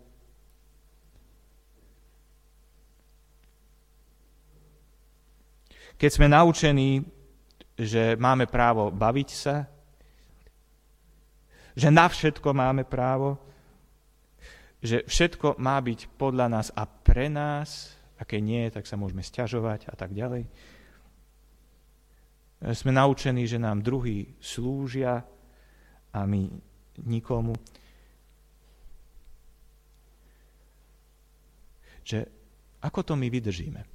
Keď 6.00 6.12
sme 6.16 6.32
naučení, 6.32 7.04
že 7.76 8.16
máme 8.16 8.48
právo 8.48 8.88
baviť 8.88 9.30
sa, 9.36 9.68
že 11.76 11.92
na 11.92 12.08
všetko 12.08 12.56
máme 12.56 12.88
právo, 12.88 13.40
že 14.80 15.04
všetko 15.04 15.60
má 15.60 15.76
byť 15.84 16.16
podľa 16.16 16.48
nás 16.48 16.68
a 16.72 16.88
pre 16.88 17.28
nás, 17.28 18.00
a 18.20 18.24
keď 18.28 18.42
nie, 18.44 18.64
tak 18.72 18.88
sa 18.88 19.00
môžeme 19.00 19.24
stiažovať 19.24 19.92
a 19.92 19.96
tak 19.96 20.12
ďalej. 20.12 20.48
Sme 22.76 22.92
naučení, 22.92 23.48
že 23.48 23.60
nám 23.60 23.80
druhí 23.80 24.36
slúžia 24.44 25.24
a 26.12 26.20
my 26.28 26.52
nikomu. 27.08 27.56
Že 32.10 32.26
ako 32.82 33.06
to 33.06 33.14
my 33.14 33.30
vydržíme, 33.30 33.86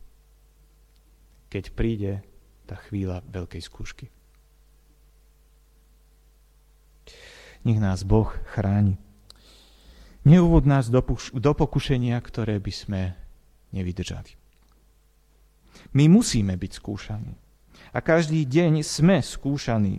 keď 1.51 1.65
príde 1.75 2.12
tá 2.62 2.79
chvíľa 2.79 3.27
veľkej 3.27 3.59
skúšky. 3.59 4.07
Nech 7.67 7.81
nás 7.83 8.07
Boh 8.07 8.31
chráni. 8.55 9.01
Neuvod 10.23 10.62
nás 10.62 10.89
do, 10.89 11.03
do 11.35 11.53
pokušenia, 11.59 12.17
ktoré 12.23 12.62
by 12.62 12.73
sme 12.73 13.03
nevydržali. 13.75 14.39
My 15.93 16.07
musíme 16.07 16.55
byť 16.55 16.73
skúšaní. 16.79 17.35
A 17.91 17.99
každý 17.99 18.47
deň 18.47 18.87
sme 18.87 19.19
skúšaní, 19.19 19.99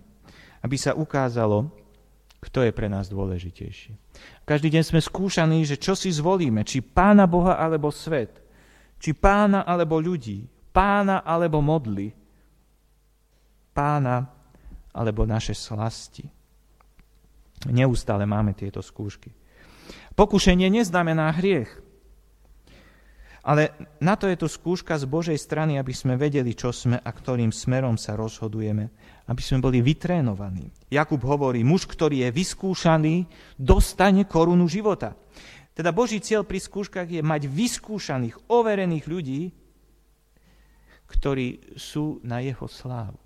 aby 0.63 0.77
sa 0.79 0.95
ukázalo, 0.95 1.69
kto 2.45 2.61
je 2.61 2.71
pre 2.71 2.85
nás 2.85 3.09
dôležitejší. 3.09 3.97
Každý 4.45 4.69
deň 4.69 4.83
sme 4.85 5.01
skúšaní, 5.01 5.65
že 5.65 5.81
čo 5.81 5.97
si 5.97 6.13
zvolíme, 6.13 6.61
či 6.61 6.85
pána 6.85 7.25
Boha 7.25 7.57
alebo 7.57 7.89
svet, 7.89 8.37
či 9.01 9.17
pána 9.17 9.65
alebo 9.65 9.97
ľudí, 9.97 10.45
pána 10.69 11.25
alebo 11.25 11.65
modly, 11.65 12.13
pána 13.73 14.29
alebo 14.93 15.25
naše 15.25 15.57
slasti. 15.57 16.23
Neustále 17.65 18.29
máme 18.29 18.53
tieto 18.53 18.79
skúšky. 18.79 19.33
Pokušenie 20.13 20.69
neznamená 20.69 21.33
hriech. 21.33 21.84
Ale 23.45 23.77
na 24.01 24.17
to 24.17 24.25
je 24.25 24.41
tu 24.41 24.49
skúška 24.49 24.97
z 24.97 25.05
Božej 25.05 25.37
strany, 25.37 25.77
aby 25.77 25.93
sme 25.93 26.17
vedeli, 26.17 26.57
čo 26.57 26.73
sme 26.73 26.97
a 26.97 27.09
ktorým 27.13 27.53
smerom 27.53 27.93
sa 27.93 28.17
rozhodujeme, 28.17 28.89
aby 29.29 29.41
sme 29.41 29.61
boli 29.61 29.85
vytrénovaní. 29.85 30.89
Jakub 30.89 31.21
hovorí, 31.21 31.61
muž, 31.61 31.85
ktorý 31.85 32.25
je 32.25 32.29
vyskúšaný, 32.33 33.15
dostane 33.53 34.25
korunu 34.25 34.65
života. 34.65 35.13
Teda 35.77 35.93
Boží 35.93 36.17
cieľ 36.25 36.41
pri 36.41 36.57
skúškach 36.57 37.05
je 37.05 37.21
mať 37.21 37.45
vyskúšaných, 37.45 38.49
overených 38.49 39.05
ľudí, 39.05 39.41
ktorí 41.05 41.77
sú 41.77 42.17
na 42.25 42.41
jeho 42.41 42.65
slávu. 42.65 43.21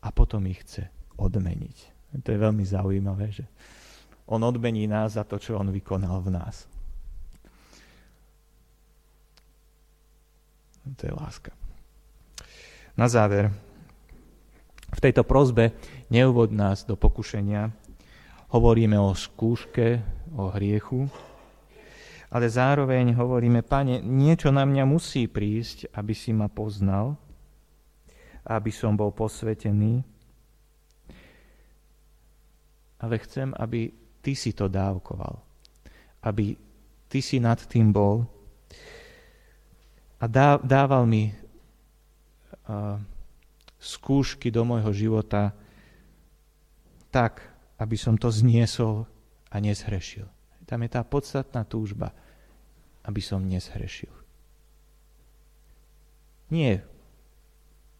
A 0.00 0.08
potom 0.14 0.48
ich 0.48 0.64
chce 0.64 0.88
odmeniť. 1.20 1.76
To 2.24 2.28
je 2.32 2.38
veľmi 2.40 2.64
zaujímavé, 2.64 3.34
že 3.36 3.44
on 4.32 4.40
odmení 4.40 4.88
nás 4.88 5.20
za 5.20 5.28
to, 5.28 5.36
čo 5.36 5.60
on 5.60 5.68
vykonal 5.68 6.24
v 6.24 6.40
nás. 6.40 6.77
To 10.96 11.02
je 11.04 11.12
láska. 11.12 11.52
Na 12.96 13.06
záver, 13.06 13.52
v 14.88 15.00
tejto 15.04 15.22
prozbe 15.22 15.76
neuvod 16.08 16.48
nás 16.48 16.82
do 16.88 16.96
pokušenia. 16.96 17.68
Hovoríme 18.48 18.96
o 18.96 19.12
skúške, 19.12 20.00
o 20.32 20.48
hriechu, 20.48 21.12
ale 22.32 22.48
zároveň 22.48 23.12
hovoríme, 23.12 23.60
pane, 23.60 24.00
niečo 24.00 24.48
na 24.48 24.64
mňa 24.64 24.84
musí 24.88 25.28
prísť, 25.28 25.92
aby 25.92 26.12
si 26.16 26.32
ma 26.32 26.48
poznal, 26.48 27.16
aby 28.48 28.72
som 28.72 28.96
bol 28.96 29.12
posvetený, 29.12 30.00
ale 32.98 33.14
chcem, 33.22 33.52
aby 33.54 33.92
ty 34.24 34.32
si 34.34 34.52
to 34.52 34.66
dávkoval. 34.66 35.38
Aby 36.24 36.58
ty 37.06 37.22
si 37.22 37.38
nad 37.38 37.60
tým 37.62 37.94
bol 37.94 38.26
a 40.18 40.24
dával 40.58 41.06
mi 41.06 41.30
uh, 41.30 42.98
skúšky 43.78 44.50
do 44.50 44.66
môjho 44.66 44.90
života 44.90 45.54
tak, 47.14 47.40
aby 47.78 47.94
som 47.94 48.18
to 48.18 48.28
zniesol 48.28 49.06
a 49.48 49.56
nezhrešil. 49.62 50.26
Tam 50.68 50.82
je 50.84 50.90
tá 50.90 51.00
podstatná 51.06 51.64
túžba, 51.64 52.12
aby 53.06 53.22
som 53.22 53.40
nezhrešil. 53.40 54.12
Nie 56.52 56.84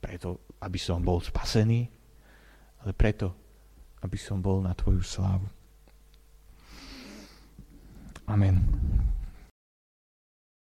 preto, 0.02 0.42
aby 0.60 0.76
som 0.76 1.00
bol 1.00 1.22
spasený, 1.22 1.88
ale 2.84 2.92
preto, 2.92 3.32
aby 4.02 4.18
som 4.18 4.42
bol 4.42 4.62
na 4.62 4.74
Tvoju 4.74 5.02
slávu. 5.02 5.48
Amen. 8.28 8.60